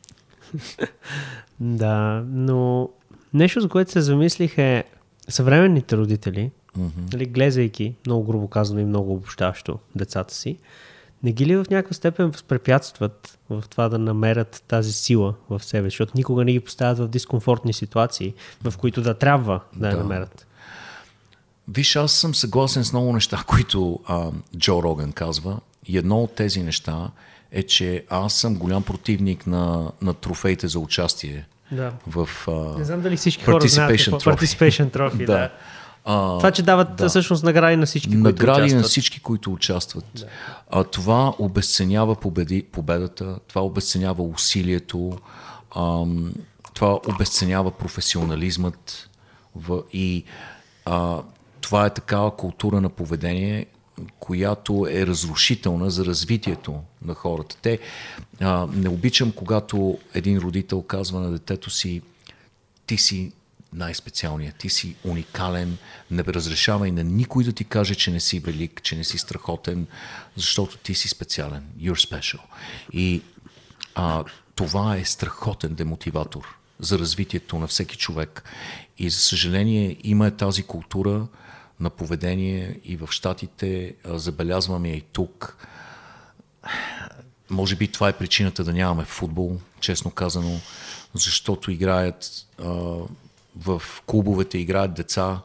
[1.61, 2.88] да, но
[3.34, 4.84] нещо, за което се замислих е
[5.28, 7.12] съвременните родители, mm-hmm.
[7.12, 10.59] нали, гледайки, много грубо казано и много обобщаващо децата си,
[11.22, 15.86] не ги ли в някаква степен възпрепятстват в това да намерят тази сила в себе,
[15.86, 18.34] защото никога не ги поставят в дискомфортни ситуации,
[18.64, 19.88] в които да трябва да, да.
[19.88, 20.46] я намерят?
[21.68, 25.61] Виж, аз съм съгласен с много неща, които а, Джо Роган казва.
[25.86, 27.11] И едно от тези неща
[27.53, 31.92] е, че аз съм голям противник на, на трофеите за участие да.
[32.07, 35.18] в uh, Не знам дали всички хора знаят Participation Trophy.
[35.26, 35.32] да.
[35.32, 35.51] да.
[36.05, 37.09] А, това, че дават да.
[37.09, 38.82] всъщност награди на всички, награди които участват.
[38.82, 40.05] на всички, които участват.
[40.14, 40.26] Да.
[40.70, 45.18] А, това обесценява победи, победата, това обесценява усилието,
[45.76, 46.32] ам,
[46.74, 49.11] това обесценява професионализмът
[49.57, 50.24] в, и
[50.84, 51.18] а,
[51.61, 53.66] това е такава култура на поведение,
[54.31, 57.57] която е разрушителна за развитието на хората.
[57.62, 57.78] Те
[58.41, 62.03] а, не обичам, когато един родител казва на детето си,
[62.87, 63.33] ти си
[63.72, 65.76] най-специалният, ти си уникален,
[66.11, 69.87] не разрешавай на никой да ти каже, че не си велик, че не си страхотен,
[70.37, 71.64] защото ти си специален.
[71.78, 72.41] You're special.
[72.93, 73.22] И
[73.95, 74.24] а,
[74.55, 78.45] това е страхотен демотиватор за развитието на всеки човек.
[78.99, 81.26] И за съжаление има е тази култура,
[81.81, 85.66] на поведение и в Штатите, забелязваме и тук.
[87.51, 90.61] Може би това е причината да нямаме футбол, честно казано,
[91.14, 92.47] защото играят
[93.57, 95.41] в клубовете играят деца,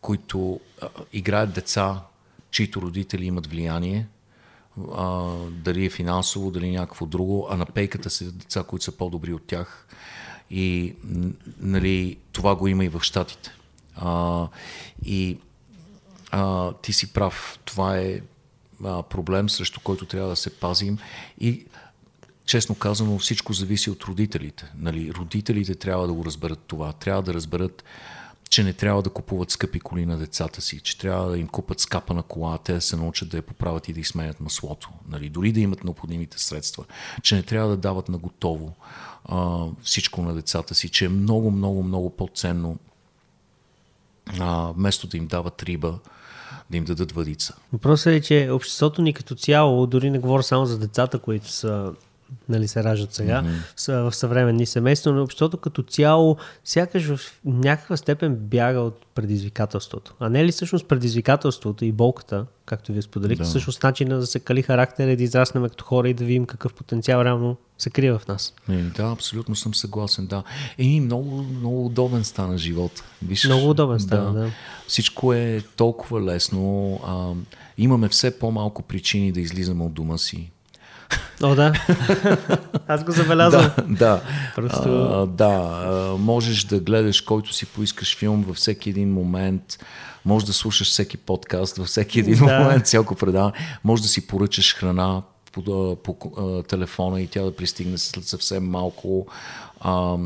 [0.00, 0.60] които
[1.12, 2.02] играят деца,
[2.50, 4.06] чието родители имат влияние,
[5.50, 9.46] дали е финансово, дали някакво друго, а на пейката са деца, които са по-добри от
[9.46, 9.86] тях.
[10.50, 10.94] И
[11.60, 13.55] нали, това го има и в Штатите.
[13.96, 14.48] А,
[15.04, 15.38] и
[16.30, 18.20] а, ти си прав, това е
[18.84, 20.98] а, проблем, срещу който трябва да се пазим.
[21.40, 21.66] И
[22.46, 24.72] честно казано, всичко зависи от родителите.
[24.76, 26.92] Нали, родителите трябва да го разберат това.
[26.92, 27.84] Трябва да разберат,
[28.48, 31.80] че не трябва да купуват скъпи коли на децата си, че трябва да им купат
[31.80, 34.90] скапа на кола, те да се научат да я поправят и да изменят маслото.
[35.08, 36.84] Нали, дори да имат необходимите средства.
[37.22, 38.74] Че не трябва да дават на готово
[39.24, 42.78] а, всичко на децата си, че е много, много, много по-ценно
[44.40, 45.98] а, вместо да им дават риба,
[46.70, 47.54] да им дадат въдица.
[47.72, 51.92] Въпросът е, че обществото ни като цяло, дори не говоря само за децата, които са
[52.48, 54.10] нали, се раждат сега mm-hmm.
[54.10, 60.14] в съвременни семейства, но обществото като цяло сякаш в някаква степен бяга от предизвикателството.
[60.20, 63.48] А не ли всъщност предизвикателството и болката, както вие споделихте, да.
[63.48, 66.74] всъщност начина да се кали характер и да израснем като хора и да видим какъв
[66.74, 68.54] потенциал реално се крие в нас.
[68.68, 70.42] Не, да, абсолютно съм съгласен, да.
[70.78, 73.02] Еми, много, много удобен стана живот.
[73.22, 74.40] Виж, много удобен стана, да.
[74.40, 74.50] да.
[74.88, 77.00] Всичко е толкова лесно.
[77.06, 77.32] А,
[77.78, 80.50] имаме все по-малко причини да излизаме от дома си.
[81.42, 81.72] О, да.
[82.88, 83.70] Аз го забелязвам.
[83.76, 84.22] да, да.
[84.54, 84.88] Просто...
[84.88, 89.78] А, да, а, можеш да гледаш който си поискаш филм във всеки един момент.
[90.24, 92.58] Може да слушаш всеки подкаст във всеки един да.
[92.58, 93.52] момент, всяко предаване.
[93.84, 98.66] Може да си поръчаш храна по, по, по телефона и тя да пристигне след съвсем
[98.66, 99.26] малко.
[99.80, 100.16] А,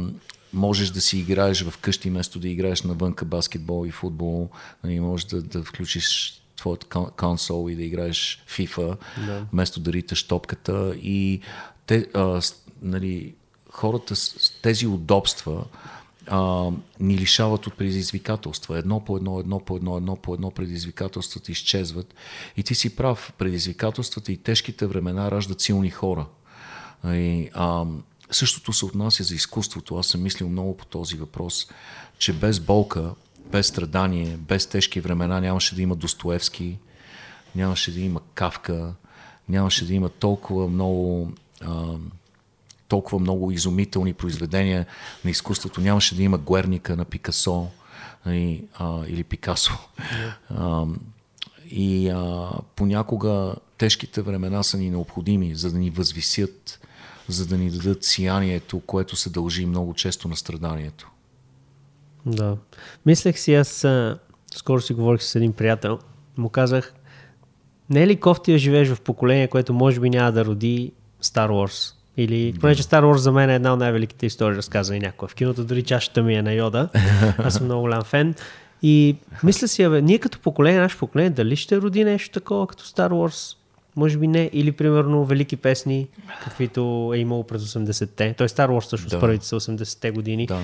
[0.53, 4.49] можеш да си играеш в къщи, вместо да играеш навънка баскетбол и футбол.
[4.85, 6.87] Нали, можеш да, да включиш твоят
[7.17, 8.97] консол и да играеш FIFA,
[9.27, 9.47] да.
[9.53, 10.95] вместо да риташ топката.
[11.03, 11.41] И
[11.87, 12.41] те, а,
[12.83, 13.35] нали,
[13.71, 15.65] хората с тези удобства
[16.27, 18.79] а, ни лишават от предизвикателства.
[18.79, 22.15] Едно по едно, едно по едно, едно по едно предизвикателствата изчезват.
[22.57, 26.27] И ти си прав, предизвикателствата и тежките времена раждат силни хора.
[27.05, 27.85] И, а,
[28.31, 29.97] същото се отнася за изкуството.
[29.97, 31.67] Аз съм мислил много по този въпрос,
[32.19, 33.15] че без болка
[33.53, 36.79] без страдание, без тежки времена нямаше да има Достоевски,
[37.55, 38.95] нямаше да има Кавка,
[39.49, 41.85] нямаше да има толкова много а,
[42.89, 44.87] толкова много изумителни произведения
[45.25, 45.81] на изкуството.
[45.81, 47.67] Нямаше да има Гуерника на Пикасо
[48.27, 49.73] и, а, или Пикасо.
[50.51, 50.85] А,
[51.71, 56.81] и а, понякога тежките времена са ни необходими, за да ни възвисят,
[57.29, 61.10] за да ни дадат сиянието, което се дължи много често на страданието.
[62.27, 62.57] Да.
[63.07, 63.87] Мислех си, аз
[64.55, 65.99] скоро си говорих с един приятел,
[66.37, 66.95] му казах,
[67.91, 70.93] не е ли кофти да живееш в поколение, което може би няма да роди
[71.23, 71.95] Star Wars?
[72.17, 75.29] Или, понеже Star Wars за мен е една от най-великите истории, разказани някога.
[75.29, 76.89] В киното дори чашата ми е на Йода.
[77.39, 78.35] Аз съм много голям фен.
[78.83, 82.85] И мисля си, бе, ние като поколение, наше поколение, дали ще роди нещо такова като
[82.85, 83.57] Star Wars?
[83.97, 84.51] Може би не.
[84.53, 86.09] Или, примерно, велики песни,
[86.45, 88.35] каквито е имало през 80-те.
[88.39, 89.21] Той Star Wars също да.
[89.21, 90.47] първите са 80-те години.
[90.47, 90.61] Да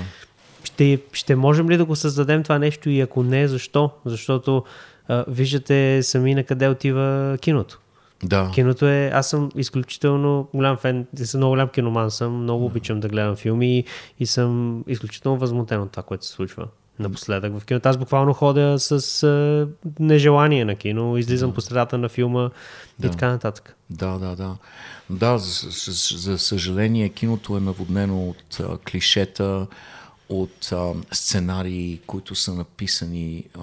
[0.67, 3.91] ще, ще можем ли да го създадем това нещо и ако не, защо?
[4.05, 4.65] Защото
[5.09, 7.81] а, виждате сами на къде отива киното.
[8.23, 8.51] Да.
[8.55, 9.11] Киното е...
[9.15, 12.67] Аз съм изключително голям фен, съм много голям киноман съм, много да.
[12.67, 13.85] обичам да гледам филми и,
[14.21, 16.67] и съм изключително възмутен от това, което се случва
[16.99, 17.89] напоследък в киното.
[17.89, 19.69] Аз буквално ходя с а,
[20.01, 21.55] нежелание на кино, излизам да.
[21.55, 22.51] по средата на филма
[22.99, 23.07] да.
[23.07, 23.77] и така нататък.
[23.91, 24.57] Да, да, да.
[25.11, 29.67] Да, за, за, за съжаление киното е наводнено от а, клишета,
[30.29, 33.61] от а, сценарии, които са написани а,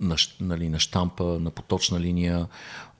[0.00, 2.46] на, нали, на штампа, на поточна линия,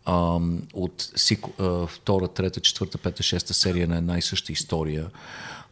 [0.05, 0.41] а,
[0.75, 5.11] от си, а, втора, трета, четвърта, пета, шеста серия на една и съща история.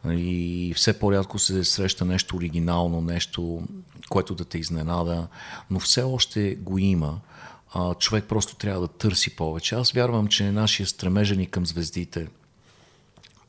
[0.09, 3.63] И все по-рядко се среща нещо оригинално, нещо,
[4.09, 5.27] което да те изненада,
[5.69, 7.19] но все още го има.
[7.73, 9.75] А, човек просто трябва да търси повече.
[9.75, 12.27] Аз вярвам, че нашия стремежа към звездите–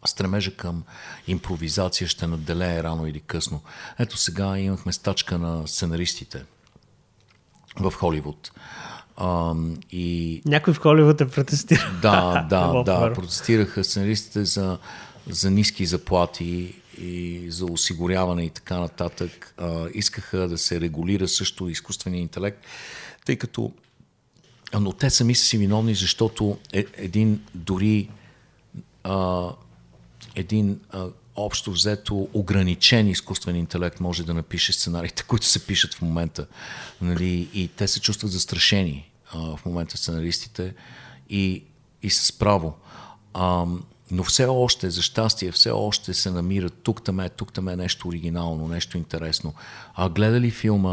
[0.07, 0.83] стремежа към
[1.27, 3.63] импровизация ще наделее рано или късно.
[3.99, 6.45] Ето сега имахме стачка на сценаристите
[7.81, 8.53] в Холивуд.
[9.17, 9.55] А,
[9.91, 10.43] и...
[10.47, 11.99] Някой в Холивуд е протестира.
[12.03, 13.13] Да, да, да.
[13.13, 14.79] Протестираха сценаристите за,
[15.27, 19.55] за ниски заплати и за осигуряване и така нататък.
[19.59, 22.59] А, искаха да се регулира също изкуствения интелект,
[23.25, 23.73] тъй като
[24.81, 28.09] но те сами са си виновни, защото е, един дори
[29.05, 29.49] а,
[30.35, 31.07] един а,
[31.37, 36.47] общо взето ограничен изкуствен интелект може да напише сценариите, които се пишат в момента.
[37.01, 37.49] Нали?
[37.55, 40.75] И те се чувстват застрашени а, в момента сценаристите
[41.31, 41.65] и,
[42.03, 42.75] и с право.
[43.35, 43.67] А,
[44.11, 47.77] но все още, за щастие, все още се намират тук там е, тук там е
[47.77, 49.55] нещо оригинално, нещо интересно.
[49.95, 50.91] А гледа ли филма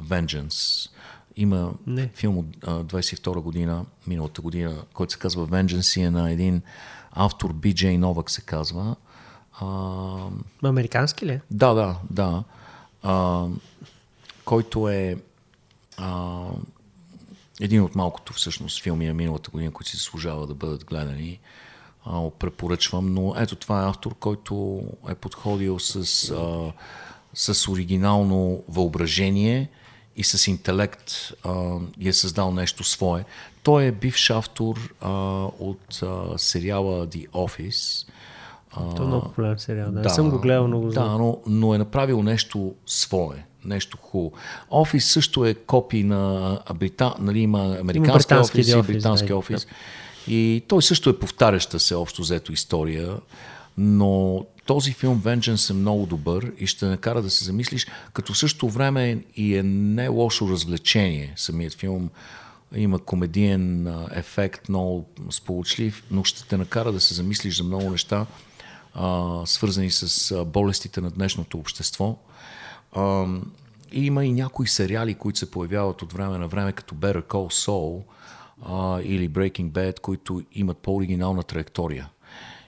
[0.00, 0.90] Vengeance?
[1.36, 2.08] Има Не.
[2.14, 6.62] филм от а, 22 година, миналата година, който се казва Vengeance и е на един
[7.12, 8.96] автор BJ Новак се казва.
[9.60, 9.66] А,
[10.62, 11.32] Американски ли?
[11.32, 11.40] е?
[11.50, 12.44] да, да, да.
[13.02, 13.46] А,
[14.44, 15.16] който е
[15.96, 16.44] а,
[17.60, 21.40] един от малкото всъщност филми на миналата година, които си заслужава да бъдат гледани.
[22.04, 26.72] А, препоръчвам, но ето това е автор, който е подходил с, а,
[27.34, 29.70] с оригинално въображение
[30.16, 31.12] и с интелект
[31.44, 33.24] а, и е създал нещо свое.
[33.62, 35.10] Той е бивш автор а,
[35.58, 38.08] от а, сериала The Office.
[38.72, 39.90] А, То е много популярен сериал.
[39.90, 40.00] Да.
[40.00, 44.32] Не съм го гледал, но го да, но, но е направил нещо свое, нещо хубаво.
[44.70, 47.14] Офис също е копи на Брита...
[47.18, 49.66] нали, има американски британски офис и Office, британски да, офис.
[50.28, 53.16] И той също е повтаряща се общо взето история,
[53.78, 58.38] но този филм Vengeance е много добър и ще накара да се замислиш, като в
[58.38, 61.32] същото време и е не лошо развлечение.
[61.36, 62.10] Самият филм
[62.74, 68.26] има комедиен ефект, много сполучлив, но ще те накара да се замислиш за много неща,
[68.94, 72.18] а, свързани с болестите на днешното общество.
[72.92, 73.26] А,
[73.92, 77.66] и има и някои сериали, които се появяват от време на време, като Better Call
[77.66, 78.02] Saul
[78.62, 82.08] а, или Breaking Bad, които имат по-оригинална траектория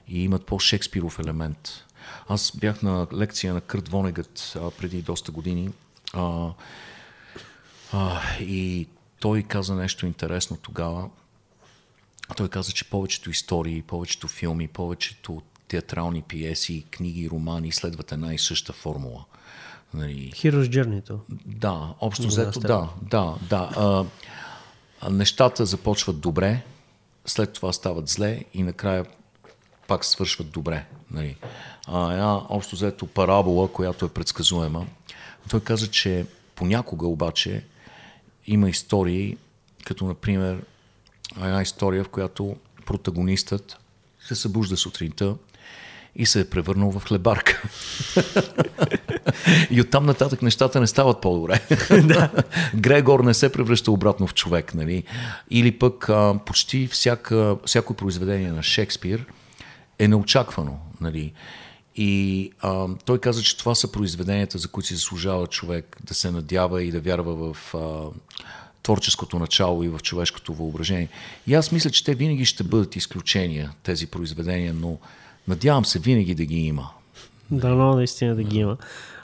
[0.08, 1.68] и имат по-шекспиров елемент.
[2.28, 5.70] Аз бях на лекция на Кърт Вонегът а, преди доста години
[6.12, 6.50] а,
[7.92, 8.86] а, и
[9.20, 11.10] той каза нещо интересно тогава.
[12.36, 18.38] Той каза, че повечето истории, повечето филми, повечето театрални пиеси, книги, романи следват една и
[18.38, 19.24] съща формула.
[19.94, 21.18] Нали, Hero's Journey.
[21.46, 23.70] да, общо взето, да, да, да.
[23.76, 24.04] А,
[25.00, 26.62] а, нещата започват добре,
[27.26, 29.06] след това стават зле и накрая
[29.88, 30.86] пак свършват добре.
[31.10, 31.36] Нали.
[31.86, 34.86] А, една общо взето парабола, която е предсказуема.
[35.50, 37.64] Той каза, че понякога обаче
[38.52, 39.36] има истории,
[39.84, 40.58] като например
[41.36, 43.78] една история, в която протагонистът
[44.20, 45.34] се събужда сутринта
[46.16, 47.62] и се е превърнал в хлебарка.
[49.70, 51.60] И оттам нататък нещата не стават по-добре.
[52.74, 54.74] Грегор не се превръща обратно в човек.
[54.74, 55.04] Нали?
[55.50, 59.26] Или пък а, почти всяка, всяко произведение на Шекспир
[59.98, 60.78] е неочаквано.
[61.00, 61.32] Нали?
[62.02, 66.30] И а, той каза, че това са произведенията, за които си заслужава човек да се
[66.30, 67.78] надява и да вярва в а,
[68.82, 71.08] творческото начало и в човешкото въображение.
[71.46, 74.98] И аз мисля, че те винаги ще бъдат изключения, тези произведения, но
[75.48, 76.90] надявам се винаги да ги има.
[77.50, 78.76] Да, но наистина да ги има.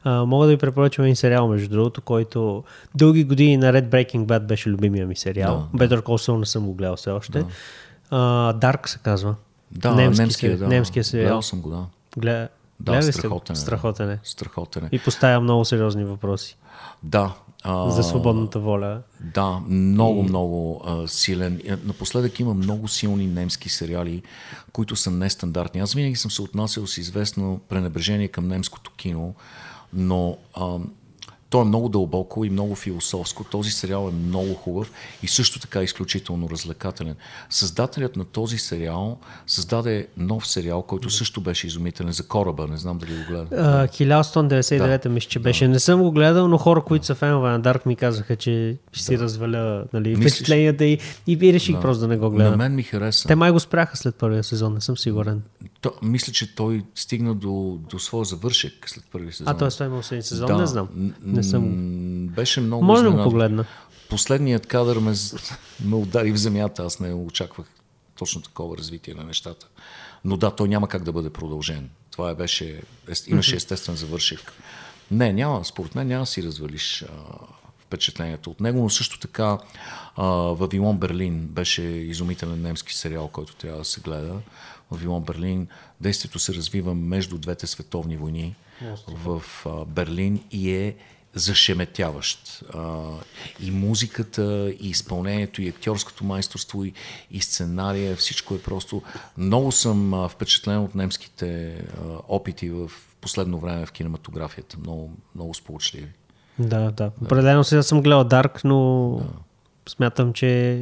[0.05, 2.65] А, мога да ви препоръчам един сериал, между другото, който
[2.95, 5.69] дълги години наред Breaking Bad беше любимия ми сериал.
[5.75, 7.45] Да, Better Call Saul не съм го гледал все още.
[8.11, 9.35] А, Dark се казва.
[9.71, 10.69] Да, Немски немския, се- да.
[10.69, 11.25] немския сериал.
[11.25, 11.85] Гледал съм го, да.
[12.17, 12.49] Гледа...
[12.81, 13.13] Да, го?
[13.13, 13.59] страхотен е.
[13.59, 14.21] Страхотен е.
[14.23, 14.89] Страхотен е.
[14.93, 16.57] И поставя много сериозни въпроси
[17.03, 17.35] Да.
[17.63, 19.01] А, за свободната воля.
[19.21, 21.61] Да, много, много а, силен.
[21.65, 24.23] И, Напоследък има много силни немски сериали,
[24.73, 25.81] които са нестандартни.
[25.81, 29.35] Аз винаги съм се отнасял с известно пренебрежение към немското кино,
[29.93, 30.79] но а,
[31.57, 33.45] то е много дълбоко и много философско.
[33.45, 34.93] Този сериал е много хубав
[35.23, 37.15] и също така изключително развлекателен.
[37.51, 42.67] Създателят на този сериал създаде нов сериал, който също беше изумителен за кораба.
[42.67, 43.47] Не знам дали го гледа.
[43.53, 45.69] А, 1199 мисля, че беше.
[45.69, 49.05] Не съм го гледал, но хора, които са фенове на Dark ми казаха, че ще
[49.05, 52.59] си разваля нали, впечатленията и, и реших просто да не го На гледам.
[52.59, 53.29] мен ми хареса.
[53.29, 55.43] Те май го спряха след първия сезон, не съм сигурен.
[55.81, 59.49] То, мисля, че той стигна до, до своя завършек след първи сезон.
[59.49, 59.69] А, т.е.
[59.69, 61.15] той има един сезон, не знам.
[61.23, 62.27] Не съм.
[62.29, 63.65] Беше много Може да го погледна.
[64.11, 65.15] Последният кадър ме,
[65.85, 66.83] ме удари в земята.
[66.83, 67.67] Аз не очаквах
[68.19, 69.69] точно такова развитие на нещата.
[70.25, 71.91] Но да, той няма как да бъде продължен.
[72.11, 72.83] Това е беше,
[73.27, 74.53] имаше естествен завършек.
[75.11, 77.07] Не, няма, според мен няма да си развалиш а,
[77.79, 79.59] впечатлението от него, но също така
[80.17, 84.35] а, Вавилон Берлин беше изумителен немски сериал, който трябва да се гледа.
[84.91, 85.69] Вавилон Берлин,
[86.01, 88.55] действието се развива между двете световни войни
[89.09, 90.97] в а, Берлин и е
[91.35, 92.65] зашеметяващ.
[92.75, 93.09] А,
[93.61, 96.93] и музиката, и изпълнението, и актьорското майсторство, и,
[97.31, 99.03] и сценария, всичко е просто...
[99.39, 101.83] Много съм а, впечатлен от немските а,
[102.29, 104.77] опити в последно време в кинематографията.
[104.79, 106.09] Много, много сполучливи.
[106.59, 107.11] Да, да.
[107.23, 109.21] Определено сега съм гледал Dark, но
[109.89, 110.81] Смятам, че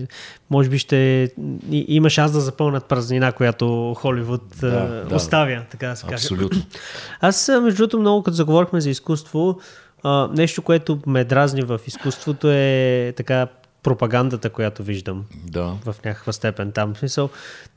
[0.51, 1.31] може би ще
[1.73, 5.17] има шанс да запълнят празнина, която Холивуд да, да.
[5.17, 6.15] оставя, така да се каже.
[6.15, 6.63] Абсолютно.
[7.21, 9.59] Аз, между другото, много като заговорихме за изкуство,
[10.31, 13.47] нещо, което ме дразни в изкуството е така
[13.83, 15.65] пропагандата, която виждам да.
[15.85, 16.95] в някаква степен там.
[16.95, 17.31] В смисъл,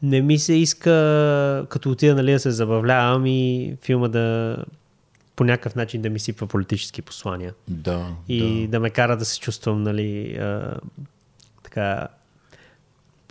[0.04, 4.58] не ми се иска, като отида нали, да се забавлявам и филма да
[5.36, 7.54] по някакъв начин да ми сипва политически послания.
[7.68, 8.08] Да.
[8.30, 10.78] И да, да ме кара да се чувствам, нали, а,
[11.78, 12.08] така,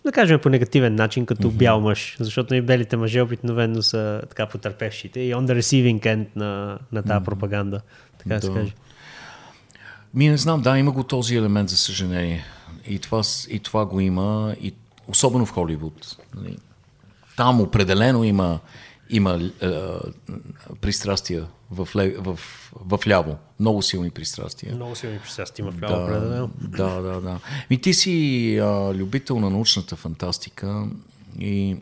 [0.04, 1.56] да кажем по негативен начин, като mm-hmm.
[1.56, 6.26] бял мъж, защото и белите мъже обикновено са така потърпевшите и on the receiving end
[6.36, 7.24] на, на тази mm-hmm.
[7.24, 7.80] пропаганда,
[8.18, 8.72] така да се каже.
[10.14, 12.44] Ми не знам, да, има го този елемент, за съжаление.
[12.88, 14.74] И това, и това го има, и
[15.08, 16.16] особено в Холивуд.
[16.36, 16.56] Нали.
[17.36, 18.58] Там определено има,
[19.10, 19.68] има е,
[20.80, 21.88] пристрастия в,
[22.18, 22.38] в,
[22.74, 23.36] в ляво.
[23.60, 24.74] Много силни пристрастия.
[24.74, 26.50] Много силни пристрастия има в ляво, да, определено.
[26.60, 27.40] Да, да, да.
[27.70, 30.88] И ти си а, любител на научната фантастика
[31.40, 31.76] и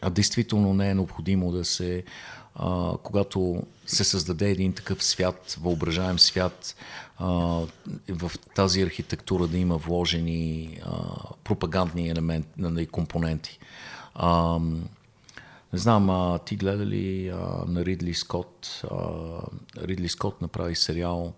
[0.00, 2.04] а, действително не е необходимо да се
[2.54, 6.76] а, когато се създаде един такъв свят, въображаем свят,
[7.18, 7.26] а,
[8.08, 10.92] в тази архитектура да има вложени а,
[11.44, 13.58] пропагандни елементи, нали, компоненти.
[14.14, 14.58] А,
[15.72, 18.82] не знам, а, ти гледа ли а, на Ридли Скот?
[18.90, 18.96] А,
[19.76, 21.32] Ридли Скот направи сериал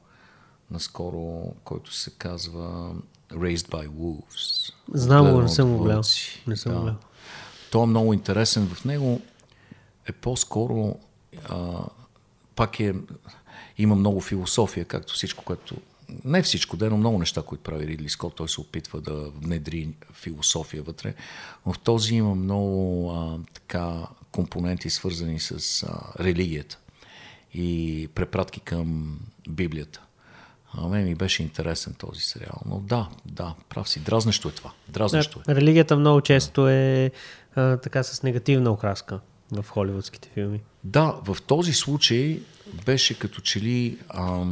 [0.70, 2.94] наскоро, който се казва
[3.32, 4.72] Raised by Wolves.
[4.94, 6.02] Знам го, не съм го гледал.
[6.46, 6.80] Не съм да.
[6.80, 6.96] гледал.
[7.70, 8.66] Той е много интересен.
[8.66, 9.20] В него
[10.06, 10.98] е по-скоро
[11.48, 11.82] а,
[12.56, 12.94] пак е,
[13.78, 15.76] има много философия, както всичко, което
[16.24, 19.88] не всичко, да, но много неща, които прави Ридли Скот, той се опитва да внедри
[20.12, 21.14] философия вътре.
[21.66, 26.78] Но в този има много а, така компоненти, свързани с а, религията
[27.54, 29.18] и препратки към
[29.48, 30.02] Библията.
[30.72, 32.60] А мен ми беше интересен този сериал.
[32.66, 34.00] Но да, да, прав си.
[34.00, 34.72] Дразнещо е това.
[34.88, 35.54] Дразнещо е.
[35.54, 37.10] Религията много често е
[37.54, 39.20] а, така с негативна окраска
[39.52, 40.60] в холивудските филми.
[40.84, 42.40] Да, в този случай
[42.86, 44.44] беше като че ли а,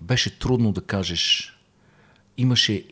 [0.00, 1.56] беше трудно да кажеш.
[2.36, 2.84] Имаше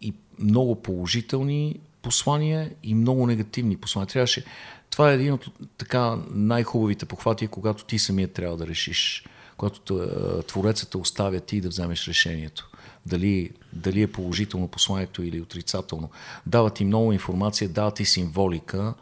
[0.00, 4.06] и много положителни послания и много негативни послания.
[4.06, 4.44] Трябваше,
[4.90, 5.46] това е един от
[5.78, 9.24] така най-хубавите похвати, когато ти самият трябва да решиш,
[9.56, 10.08] когато
[10.46, 12.70] творецата оставя ти да вземеш решението.
[13.06, 16.10] Дали, дали е положително посланието или отрицателно.
[16.46, 18.94] Дава ти много информация, дава ти символика,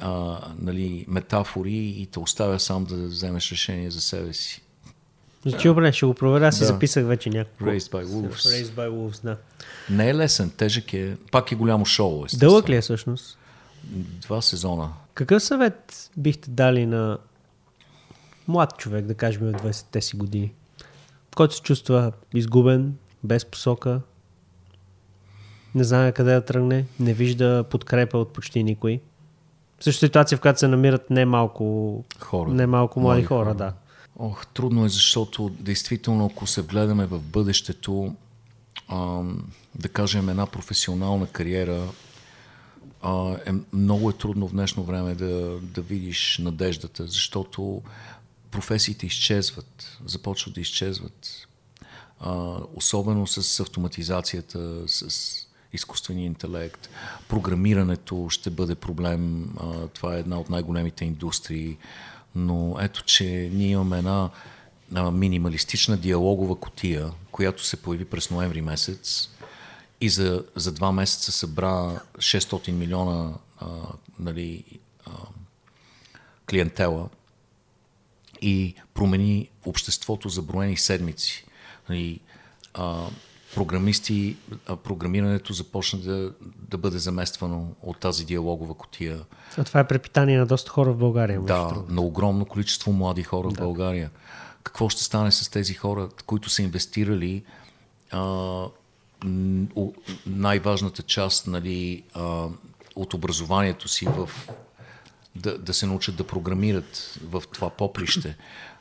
[0.00, 4.62] а, нали, метафори и те оставя сам да вземеш решение за себе си.
[5.46, 6.46] Значи, добре, ще го проверя.
[6.46, 6.66] Аз си да.
[6.66, 7.66] записах вече някакво.
[7.66, 8.32] Raised by Wolves.
[8.32, 9.36] Raised by Wolves, да.
[9.90, 11.16] Не е лесен, тежък е.
[11.32, 12.24] Пак е голямо шоу.
[12.24, 12.50] Естествено.
[12.50, 13.38] Дълъг ли е всъщност?
[14.20, 14.92] Два сезона.
[15.14, 17.18] Какъв съвет бихте дали на
[18.48, 20.52] млад човек, да кажем от 20-те си години,
[21.36, 24.00] който се чувства изгубен, без посока,
[25.74, 29.00] не знае къде да тръгне, не вижда подкрепа от почти никой?
[29.80, 32.50] Също ситуация, в която се намират немалко хора.
[32.50, 33.72] Немалко млади хора, хора, да.
[34.18, 38.14] Ох, трудно е, защото действително, ако се вгледаме в бъдещето,
[38.88, 39.22] а,
[39.74, 41.88] да кажем една професионална кариера,
[43.02, 47.82] а, е, много е трудно в днешно време да, да видиш надеждата, защото
[48.50, 51.48] професиите изчезват, започват да изчезват.
[52.20, 55.34] А, особено с автоматизацията, с
[55.72, 56.88] изкуствения интелект.
[57.28, 59.50] Програмирането ще бъде проблем.
[59.94, 61.76] Това е една от най-големите индустрии.
[62.38, 64.30] Но ето, че ние имаме една
[65.10, 69.28] минималистична диалогова котия, която се появи през ноември месец
[70.00, 73.66] и за, за два месеца събра 600 милиона а,
[74.18, 74.64] нали,
[75.06, 75.10] а,
[76.50, 77.08] клиентела
[78.40, 81.46] и промени обществото за броени седмици.
[81.88, 82.20] Нали,
[82.74, 83.06] а,
[83.54, 84.36] програмисти,
[84.84, 86.32] програмирането започна да,
[86.68, 89.20] да бъде замествано от тази диалогова котия.
[89.56, 91.40] А това е препитание на доста хора в България.
[91.40, 93.54] Да, на огромно количество млади хора да.
[93.54, 94.10] в България.
[94.62, 97.42] Какво ще стане с тези хора, които са инвестирали
[98.10, 98.64] а,
[100.26, 102.46] най-важната част нали, а,
[102.96, 104.30] от образованието си в
[105.36, 108.36] да, да се научат да програмират в това поприще.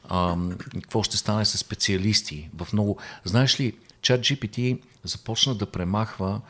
[0.09, 0.37] А,
[0.73, 2.97] какво ще стане с специалисти в много...
[3.25, 3.73] Знаеш ли,
[4.07, 6.41] Чат GPT започна да премахва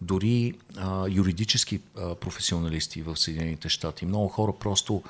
[0.00, 4.06] дори а, юридически а, професионалисти в Съединените щати.
[4.06, 5.02] Много хора просто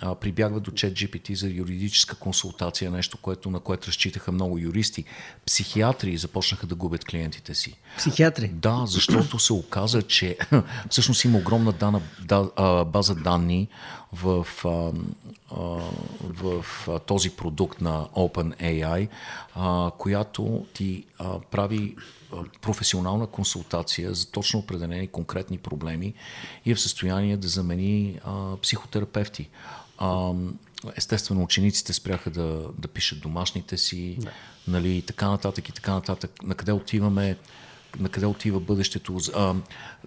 [0.00, 5.04] а, прибягват до чат GPT за юридическа консултация, нещо, което, на което разчитаха много юристи.
[5.46, 7.76] Психиатри започнаха да губят клиентите си.
[7.98, 8.48] Психиатри?
[8.48, 10.38] Да, защото се оказа, че
[10.90, 13.68] всъщност има огромна дана, да, а, база данни
[14.12, 14.92] в, а,
[16.20, 16.64] в
[17.06, 19.08] този продукт на OpenAI,
[19.98, 21.04] която ти
[21.50, 21.96] прави
[22.60, 26.14] професионална консултация за точно определени конкретни проблеми
[26.64, 28.18] и е в състояние да замени
[28.62, 29.48] психотерапевти.
[30.96, 34.30] Естествено, учениците спряха да, да пишат домашните си, да.
[34.68, 36.42] нали, и така нататък, и така нататък.
[36.42, 37.36] На къде отиваме,
[37.98, 39.18] на къде отива бъдещето.
[39.34, 39.54] А,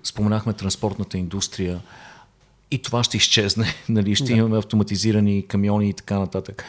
[0.04, 1.82] споменахме транспортната индустрия
[2.72, 3.74] и това ще изчезне.
[3.90, 4.16] Нали?
[4.16, 4.34] Ще да.
[4.34, 6.64] имаме автоматизирани камиони и така нататък.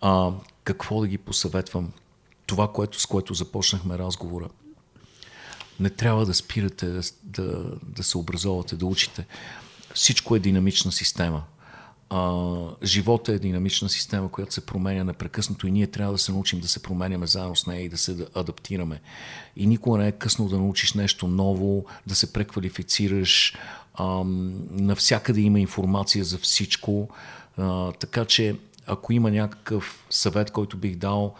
[0.00, 0.30] А,
[0.64, 1.92] какво да ги посъветвам?
[2.46, 4.48] Това, което, с което започнахме разговора.
[5.80, 9.26] Не трябва да спирате да, да, да се образовате, да учите.
[9.94, 11.42] Всичко е динамична система.
[12.10, 16.60] А, живота е динамична система, която се променя непрекъснато и ние трябва да се научим
[16.60, 19.00] да се променяме заедно с нея и да се адаптираме.
[19.56, 23.56] И никога не е късно да научиш нещо ново, да се преквалифицираш.
[23.94, 24.22] А,
[24.70, 27.08] навсякъде има информация за всичко,
[27.56, 28.56] а, така че
[28.86, 31.34] ако има някакъв съвет, който бих дал,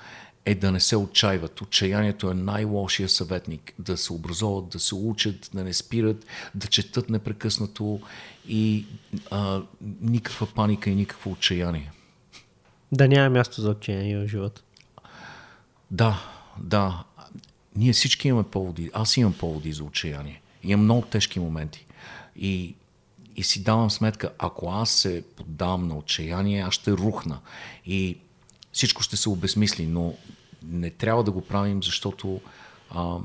[0.45, 1.61] е да не се отчаиват.
[1.61, 3.75] Отчаянието е най-лошия съветник.
[3.79, 8.01] Да се образоват, да се учат, да не спират, да четат непрекъснато
[8.49, 8.87] и
[9.31, 9.63] а,
[10.01, 11.93] никаква паника и никакво отчаяние.
[12.93, 14.63] Да няма място за отчаяние в живота.
[15.91, 16.23] Да,
[16.59, 17.05] да.
[17.77, 18.91] Ние всички имаме поводи.
[18.93, 20.43] Аз имам поводи за отчаяние.
[20.63, 21.87] Имам много тежки моменти.
[22.37, 22.75] И,
[23.37, 27.39] и си давам сметка, ако аз се поддавам на отчаяние, аз ще рухна.
[27.87, 28.19] И
[28.73, 30.15] всичко ще се обезмисли, но
[30.63, 32.41] не трябва да го правим, защото
[32.91, 33.17] а,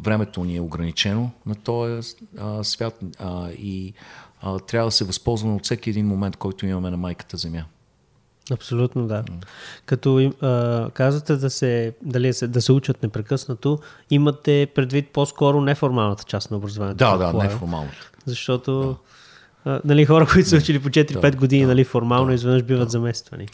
[0.00, 3.92] времето ни е ограничено на този а, свят а, и
[4.42, 7.64] а, трябва да се възползваме от всеки един момент, който имаме на майката Земя.
[8.50, 9.22] Абсолютно, да.
[9.22, 9.44] Mm.
[9.86, 13.78] Като а, казвате да се, дали, да се учат непрекъснато,
[14.10, 16.98] имате предвид по-скоро неформалната част на образованието.
[16.98, 18.10] Да, да, неформалната.
[18.26, 18.96] Защото
[19.66, 19.80] да.
[19.84, 22.86] Нали, хора, които са учили по 4-5 да, години, да, нали, формално да, изведнъж биват
[22.86, 22.90] да.
[22.90, 23.48] замествани.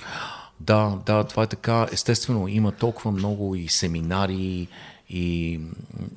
[0.61, 1.87] Да, да, това е така.
[1.93, 4.69] Естествено, има толкова много и семинари,
[5.09, 5.61] и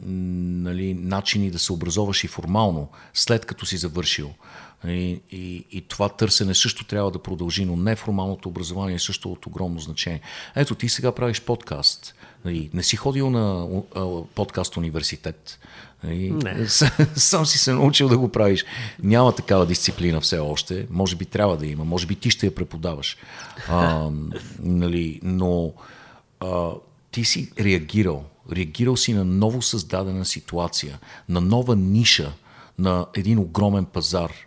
[0.05, 4.33] нали, начини да се образоваш и формално, след като си завършил.
[4.87, 9.45] И, и, и това търсене също трябва да продължи, но неформалното образование е също от
[9.45, 10.21] огромно значение.
[10.55, 12.15] Ето, ти сега правиш подкаст.
[12.45, 13.67] Нали, не си ходил на
[14.35, 15.59] подкаст университет.
[16.03, 16.67] Нали, не.
[17.15, 18.65] Сам си се научил да го правиш.
[19.03, 20.87] Няма такава дисциплина все още.
[20.89, 21.85] Може би трябва да има.
[21.85, 23.17] Може би ти ще я преподаваш.
[23.69, 24.09] А,
[24.59, 25.73] нали, но
[26.39, 26.69] а,
[27.11, 28.25] ти си реагирал.
[28.51, 30.99] Реагирал си на ново създадена ситуация,
[31.29, 32.33] на нова ниша,
[32.79, 34.31] на един огромен пазар–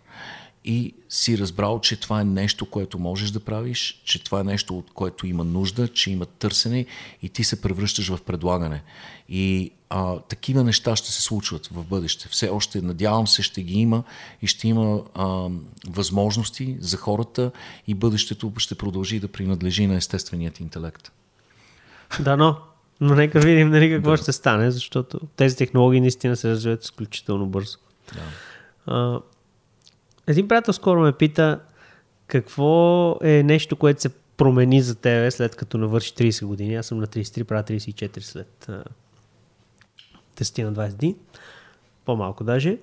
[0.65, 4.77] и си разбрал, че това е нещо, което можеш да правиш, че това е нещо,
[4.77, 6.85] от което има нужда, че има търсене
[7.21, 8.83] и ти се превръщаш в предлагане.
[9.29, 12.27] И а, такива неща ще се случват в бъдеще.
[12.29, 14.03] Все още, надявам се, ще ги има
[14.41, 15.49] и ще има а,
[15.87, 17.51] възможности за хората
[17.87, 21.11] и бъдещето ще продължи да принадлежи на естественият интелект.
[22.19, 22.57] Да, но,
[23.01, 24.17] но нека видим нали, какво да.
[24.17, 27.77] ще стане, защото тези технологии наистина се развиват изключително бързо.
[28.13, 28.21] Да.
[28.85, 29.19] А,
[30.27, 31.59] един приятел скоро ме пита
[32.27, 36.75] какво е нещо, което се промени за тебе след като навърши 30 години.
[36.75, 38.83] Аз съм на 33, правя 34 след а,
[40.37, 41.15] 10 на 20 дни.
[42.05, 42.77] По-малко даже.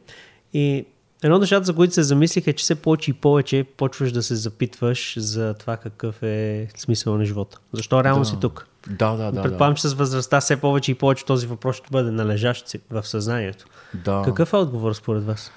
[0.52, 0.86] И
[1.22, 4.22] едно от нещата, за които се замислих е, че все повече и повече почваш да
[4.22, 7.58] се запитваш за това какъв е смисъл на живота.
[7.72, 8.28] Защо реално да.
[8.28, 8.68] си тук?
[8.86, 9.42] Да, да, да.
[9.42, 13.66] Предполагам, че с възрастта все повече и повече този въпрос ще бъде належащ в съзнанието.
[13.94, 14.22] Да.
[14.24, 15.52] Какъв е отговор според вас?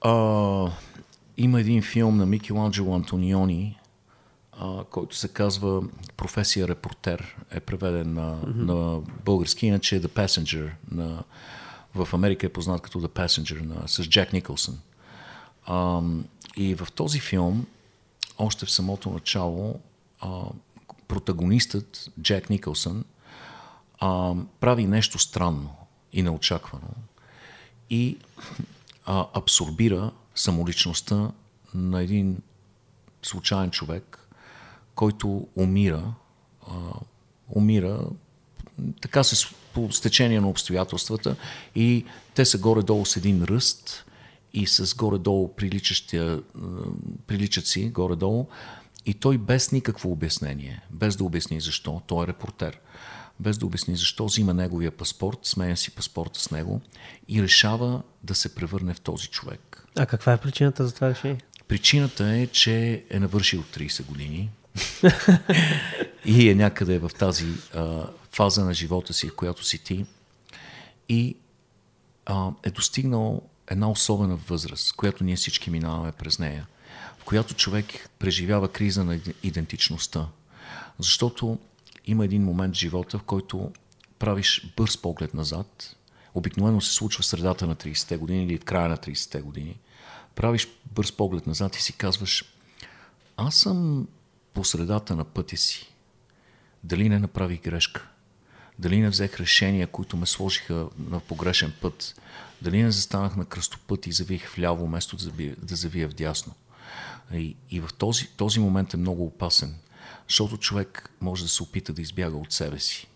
[0.00, 0.66] А,
[1.36, 3.78] има един филм на Микеланджело Антониони,
[4.60, 5.82] а, който се казва
[6.16, 7.36] Професия репортер.
[7.50, 8.54] Е преведен на, mm-hmm.
[8.54, 10.70] на български, иначе е The Passenger.
[10.90, 11.22] На,
[11.94, 14.78] в Америка е познат като The Passenger на, с Джек Никълсън.
[15.66, 16.00] А,
[16.56, 17.66] и в този филм,
[18.38, 19.80] още в самото начало,
[20.20, 20.28] а,
[21.12, 23.04] протагонистът Джек Никълсън
[23.98, 25.76] а, прави нещо странно
[26.12, 26.88] и неочаквано
[27.90, 28.18] и
[29.06, 31.30] а, абсорбира самоличността
[31.74, 32.42] на един
[33.22, 34.28] случайен човек,
[34.94, 36.14] който умира,
[36.68, 36.74] а,
[37.48, 38.00] умира
[39.00, 41.36] така се по стечение на обстоятелствата
[41.74, 44.04] и те са горе-долу с един ръст
[44.54, 45.54] и с горе-долу
[47.26, 48.46] приличат си горе-долу
[49.06, 52.80] и той без никакво обяснение, без да обясни защо, той е репортер,
[53.40, 56.80] без да обясни защо, взима неговия паспорт, сменя си паспорта с него
[57.28, 59.86] и решава да се превърне в този човек.
[59.96, 61.40] А каква е причината за това решение?
[61.68, 64.50] Причината е, че е навършил 30 години
[66.24, 70.06] и е някъде в тази а, фаза на живота си, в която си ти
[71.08, 71.36] и
[72.26, 76.66] а, е достигнал една особена възраст, която ние всички минаваме през нея.
[77.32, 80.26] Която човек преживява криза на идентичността.
[80.98, 81.58] Защото
[82.06, 83.72] има един момент в живота, в който
[84.18, 85.96] правиш бърз поглед назад.
[86.34, 89.78] Обикновено се случва в средата на 30-те години или в края на 30-те години.
[90.34, 92.44] Правиш бърз поглед назад и си казваш,
[93.36, 94.08] аз съм
[94.54, 95.94] по средата на пътя си.
[96.84, 98.08] Дали не направих грешка?
[98.78, 102.20] Дали не взех решения, които ме сложиха на погрешен път?
[102.62, 105.16] Дали не застанах на кръстопът и завих вляво, вместо
[105.58, 106.54] да завия вдясно?
[107.34, 109.74] И, и в този, този момент е много опасен,
[110.28, 113.06] защото човек може да се опита да избяга от себе си.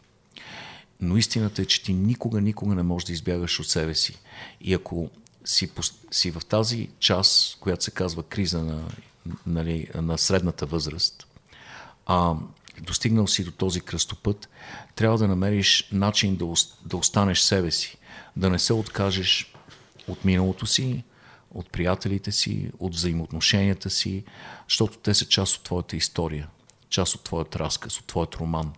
[1.00, 4.18] Но истината е, че ти никога, никога не можеш да избягаш от себе си.
[4.60, 5.10] И ако
[5.44, 5.70] си,
[6.10, 8.88] си в тази част, която се казва криза на,
[9.46, 11.26] нали, на средната възраст,
[12.06, 12.34] а,
[12.80, 14.48] достигнал си до този кръстопът,
[14.94, 16.46] трябва да намериш начин да,
[16.84, 17.96] да останеш себе си,
[18.36, 19.52] да не се откажеш
[20.08, 21.04] от миналото си,
[21.56, 24.24] от приятелите си, от взаимоотношенията си,
[24.68, 26.48] защото те са част от твоята история,
[26.88, 28.72] част от твоят разказ, от твоят роман.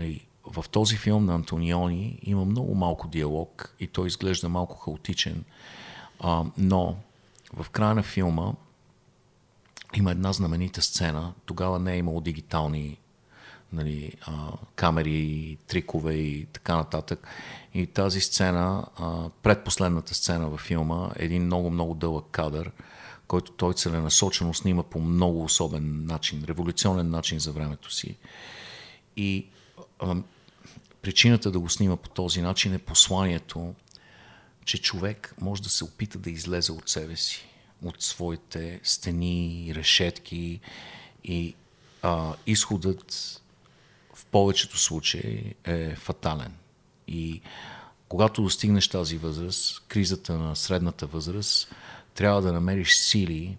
[0.00, 5.44] И в този филм на Антониони има много малко диалог и той изглежда малко хаотичен,
[6.20, 6.96] а, но
[7.56, 8.52] в края на филма
[9.94, 11.34] има една знаменита сцена.
[11.44, 12.98] Тогава не е имало дигитални
[13.72, 14.32] нали, а,
[14.74, 17.28] камери, трикове и така нататък.
[17.74, 22.70] И тази сцена, а, предпоследната сцена във филма, е един много-много дълъг кадър,
[23.26, 28.16] който той целенасочено снима по много особен начин, революционен начин за времето си.
[29.16, 29.46] И
[29.98, 30.16] а,
[31.02, 33.74] причината да го снима по този начин е посланието,
[34.64, 37.46] че човек може да се опита да излезе от себе си,
[37.84, 40.60] от своите стени, решетки
[41.24, 41.54] и
[42.02, 43.42] а, изходът
[44.36, 46.52] повечето случаи е фатален.
[47.08, 47.40] И
[48.08, 51.74] когато достигнеш тази възраст, кризата на средната възраст,
[52.14, 53.58] трябва да намериш сили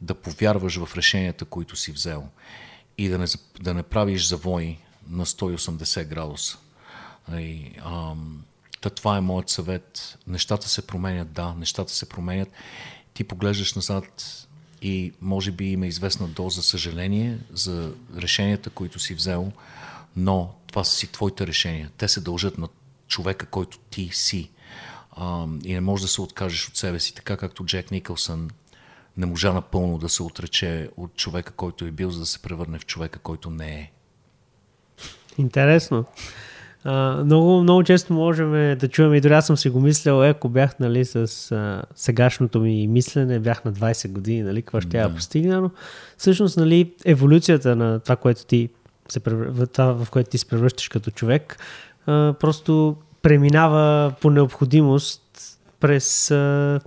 [0.00, 2.28] да повярваш в решенията, които си взел
[2.98, 3.26] и да не,
[3.60, 4.78] да не правиш завой
[5.08, 6.58] на 180 градуса.
[7.32, 8.44] И, ам,
[8.80, 10.18] та това е моят съвет.
[10.26, 12.48] Нещата се променят, да, нещата се променят.
[13.14, 14.36] Ти поглеждаш назад
[14.82, 19.52] и може би има известна доза съжаление за решенията, които си взел,
[20.16, 21.90] но това са си твоите решения.
[21.96, 22.68] Те се дължат на
[23.08, 24.50] човека, който ти си.
[25.12, 28.50] А, и не можеш да се откажеш от себе си, така както Джек Никълсън
[29.16, 32.78] не можа напълно да се отрече от човека, който е бил, за да се превърне
[32.78, 33.90] в човека, който не е.
[35.38, 36.04] Интересно.
[36.84, 40.28] А, много, много често можем да чуем и дори аз съм си го мислял, е,
[40.28, 41.16] ако бях нали, с
[41.52, 45.14] а, сегашното ми мислене, бях на 20 години, нали, какво ще да.
[45.14, 45.70] постигна, но
[46.16, 48.68] всъщност нали, еволюцията на това, което ти
[49.12, 49.66] се превр...
[49.66, 51.58] това, в което ти се превръщаш като човек,
[52.06, 55.22] а, просто преминава по необходимост
[55.80, 56.80] през, а,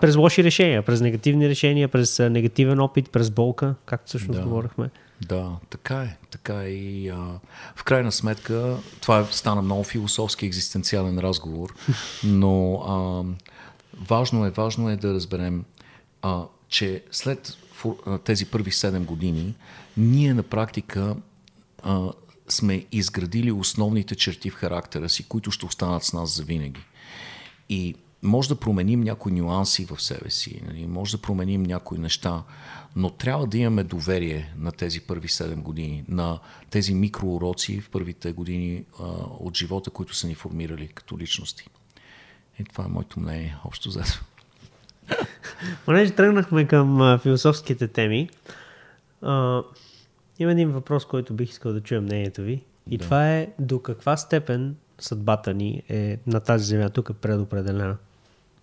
[0.00, 4.46] през лоши решения, през негативни решения, през а, негативен опит, през болка, както всъщност да.
[4.46, 4.90] говорихме.
[5.28, 6.16] Да, така е.
[6.30, 7.16] Така е и а,
[7.76, 11.74] в крайна сметка това стана много философски екзистенциален разговор,
[12.24, 13.24] но а,
[14.08, 15.64] важно е, важно е да разберем,
[16.22, 17.56] а, че след
[18.24, 19.54] тези първи 7 години
[19.96, 21.16] ние на практика
[21.82, 22.12] а,
[22.48, 26.80] сме изградили основните черти в характера си, които ще останат с нас за винаги.
[27.68, 30.86] И може да променим някои нюанси в себе си, нали?
[30.86, 32.42] може да променим някои неща,
[32.96, 36.38] но трябва да имаме доверие на тези първи 7 години, на
[36.70, 39.02] тези микроуроци в първите години а,
[39.40, 41.68] от живота, които са ни формирали като личности.
[42.60, 44.14] И това е моето мнение, общо заедно.
[45.84, 48.28] Понеже тръгнахме към а, философските теми,
[49.22, 49.62] а,
[50.38, 52.64] има един въпрос, който бих искал да чуя мнението ви.
[52.90, 53.04] И да.
[53.04, 57.96] това е до каква степен съдбата ни е на тази земя тук е предопределена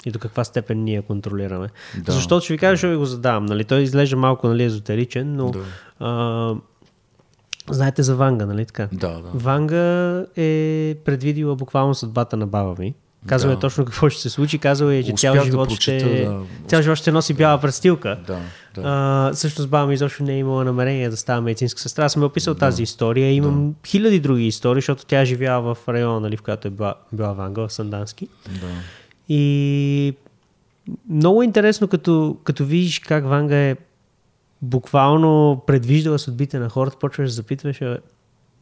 [0.05, 1.69] и до каква степен ние контролираме.
[1.97, 2.11] Да.
[2.11, 3.45] Защото ще ви кажа, ще ви го задавам.
[3.45, 3.63] Нали?
[3.63, 5.59] Той изглежда малко нали, езотеричен, но да.
[5.99, 6.55] а,
[7.69, 8.89] знаете за Ванга, нали така?
[8.93, 9.29] Да, да.
[9.33, 12.93] Ванга е предвидила буквално съдбата на баба ми.
[13.27, 13.55] Казва да.
[13.55, 14.57] е точно какво ще се случи.
[14.59, 16.41] Казва е, че цял живот, да прочита, ще, да.
[16.67, 18.19] цял живот ще носи бяла престилка.
[18.27, 18.39] Да,
[18.75, 18.81] да.
[18.85, 22.05] А, всъщност баба ми изобщо не е имала намерение да става медицинска сестра.
[22.05, 22.59] Аз съм е описал да.
[22.59, 23.33] тази история.
[23.33, 23.75] Имам да.
[23.87, 27.67] хиляди други истории, защото тя живява в района, нали, в която е била, била Ванга,
[27.67, 28.27] в Сандански.
[28.47, 28.67] Да.
[29.29, 30.13] И
[31.09, 33.75] много интересно, като, като видиш как Ванга е
[34.61, 37.81] буквално предвиждала съдбите на хората, почваш да запитваш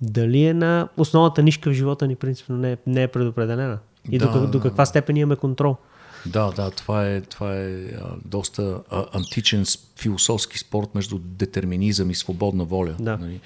[0.01, 3.79] дали е на основната нишка в живота ни, принципно не е, не е предопределена.
[4.09, 5.77] И да, до, до каква степен имаме контрол.
[6.25, 9.65] Да, да, това е, това е а, доста а, античен
[9.99, 12.95] философски спорт между детерминизъм и свободна воля.
[12.99, 13.39] Да, нали?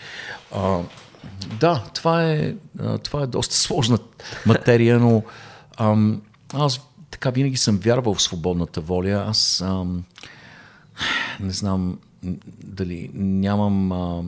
[0.56, 0.80] а,
[1.60, 3.98] да това, е, а, това е доста сложна
[4.46, 5.24] материя, но
[5.78, 6.22] ам,
[6.54, 9.26] аз така винаги съм вярвал в свободната воля.
[9.28, 10.04] Аз ам,
[11.40, 12.00] не знам
[12.64, 14.24] дали нямам а,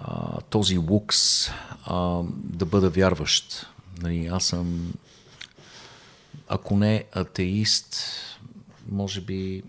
[0.00, 1.48] а, този лукс
[1.84, 3.66] а, да бъда вярващ.
[4.02, 4.92] Нали, аз съм,
[6.48, 7.96] ако не атеист,
[8.90, 9.62] може би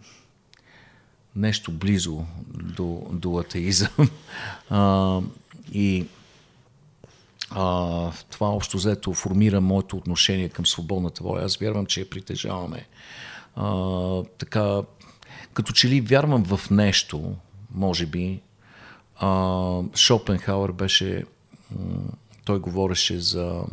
[1.36, 3.90] нещо близо до, до атеизъм.
[4.70, 5.22] А,
[5.72, 6.06] и
[7.52, 11.42] а, това общо взето формира моето отношение към свободната воля.
[11.44, 12.88] Аз вярвам, че я притежаваме.
[13.56, 14.82] А, така,
[15.54, 17.36] като че ли вярвам в нещо,
[17.74, 18.42] може би.
[19.16, 21.26] А, Шопенхауер беше,
[22.46, 23.64] той говореше за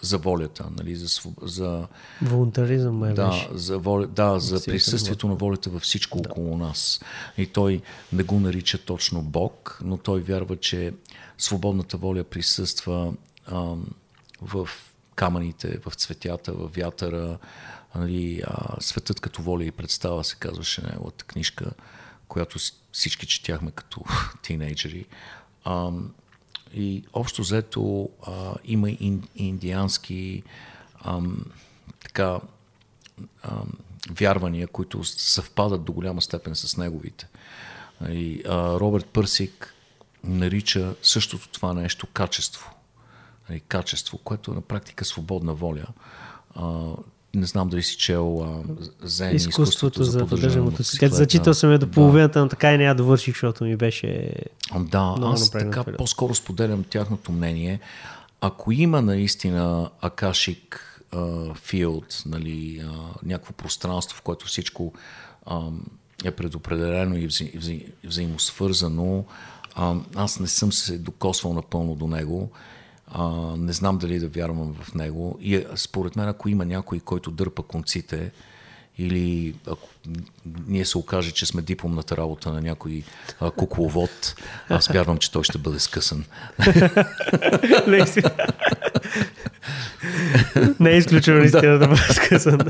[0.00, 1.08] за волята, нали, за,
[1.42, 1.86] за
[2.22, 3.48] волонтаризъм е да, беше.
[3.52, 6.28] за воля, да, за присъствието на волята във всичко да.
[6.28, 7.00] около нас.
[7.38, 10.94] И той не го нарича точно Бог, но той вярва, че
[11.38, 13.12] свободната воля присъства
[13.46, 13.86] ам,
[14.40, 14.68] в
[15.14, 17.38] камъните, в цветята, в вятъра.
[17.94, 21.70] Нали, а, Светът като воля и представа се казваше неговата книжка,
[22.28, 22.58] която
[22.92, 24.00] всички четяхме като
[24.42, 25.06] тинейджери.
[25.64, 26.10] Ам,
[26.74, 30.42] и общо взето а, има ин, индиански
[31.04, 31.44] ам,
[32.00, 32.40] така,
[33.42, 33.72] ам,
[34.10, 37.28] вярвания, които съвпадат до голяма степен с неговите.
[38.08, 39.74] И, а, Робърт Пърсик
[40.24, 42.74] нарича същото това нещо качество.
[43.50, 45.86] И качество, което е на практика свободна воля.
[46.54, 46.92] А,
[47.34, 48.62] не знам дали си чел а,
[49.08, 51.14] Зен изкуството, изкуството за, поддържане мотоциклет.
[51.14, 52.44] Зачитал съм я до половината, да.
[52.44, 54.32] но така и не я довърших, защото ми беше
[54.78, 55.98] Да, много аз така период.
[55.98, 57.80] по-скоро споделям тяхното мнение.
[58.40, 60.84] Ако има наистина Акашик
[61.54, 62.92] филд, нали, а,
[63.22, 64.92] някакво пространство, в което всичко
[65.46, 65.60] а,
[66.24, 67.72] е предопределено и вза, вза,
[68.04, 69.24] взаимосвързано,
[69.74, 72.50] а, аз не съм се докосвал напълно до него.
[73.10, 75.38] А, не знам дали да вярвам в него.
[75.40, 78.32] И според мен, ако има някой, който дърпа конците,
[78.98, 79.88] или ако
[80.66, 83.02] ние се окаже, че сме дипломната работа на някой
[83.40, 84.34] а, кукловод,
[84.68, 86.24] аз вярвам, че той ще бъде скъсан.
[90.80, 92.60] Не е изключено наистина да бъде скъсан.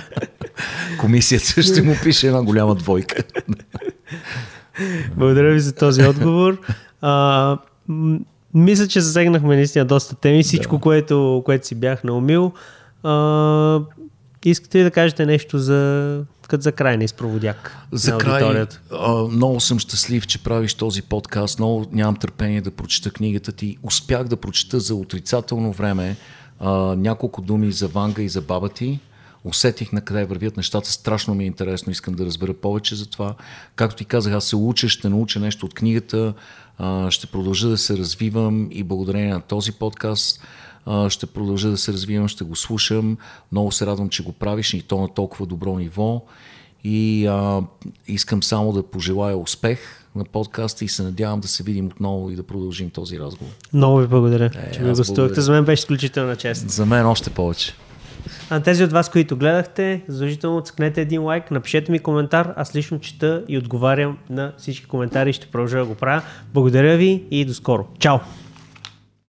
[1.01, 3.23] Комисията ще му пише една голяма двойка.
[5.17, 6.61] Благодаря ви за този отговор.
[7.01, 7.57] А,
[8.55, 10.43] мисля, че засегнахме наистина доста теми.
[10.43, 10.81] Всичко, да.
[10.81, 12.53] което, което си бях наумил.
[13.03, 13.81] А,
[14.45, 19.13] искате ли да кажете нещо за, като за край на изпроводяк за на край, а,
[19.13, 21.59] много съм щастлив, че правиш този подкаст.
[21.59, 23.77] Много нямам търпение да прочета книгата ти.
[23.83, 26.17] Успях да прочета за отрицателно време
[26.61, 29.01] а, няколко думи за Ванга и за баба ти.
[29.45, 30.93] Усетих на къде вървят нещата.
[30.93, 31.93] Страшно ми е интересно.
[31.93, 33.35] Искам да разбера повече за това.
[33.77, 36.35] Както ти казах, аз се уча, ще науча нещо от книгата
[37.11, 40.43] ще продължа да се развивам и благодарение на този подкаст
[41.09, 43.17] ще продължа да се развивам, ще го слушам.
[43.53, 46.25] Много се радвам, че го правиш и то на толкова добро ниво.
[46.85, 47.63] И а,
[48.07, 52.37] искам само да пожелая успех на подкаста и се надявам да се видим отново и
[52.37, 53.53] да продължим този разговор.
[53.73, 55.41] Много ви благодаря, е, че ми гостувахте.
[55.41, 56.71] За мен беше изключителна чест.
[56.71, 57.75] За мен още повече.
[58.51, 62.53] А тези от вас, които гледахте, задължително цъкнете един лайк, напишете ми коментар.
[62.57, 66.23] Аз лично чета и отговарям на всички коментари ще продължа да го правя.
[66.55, 67.87] Благодаря ви и до скоро.
[67.99, 68.19] Чао!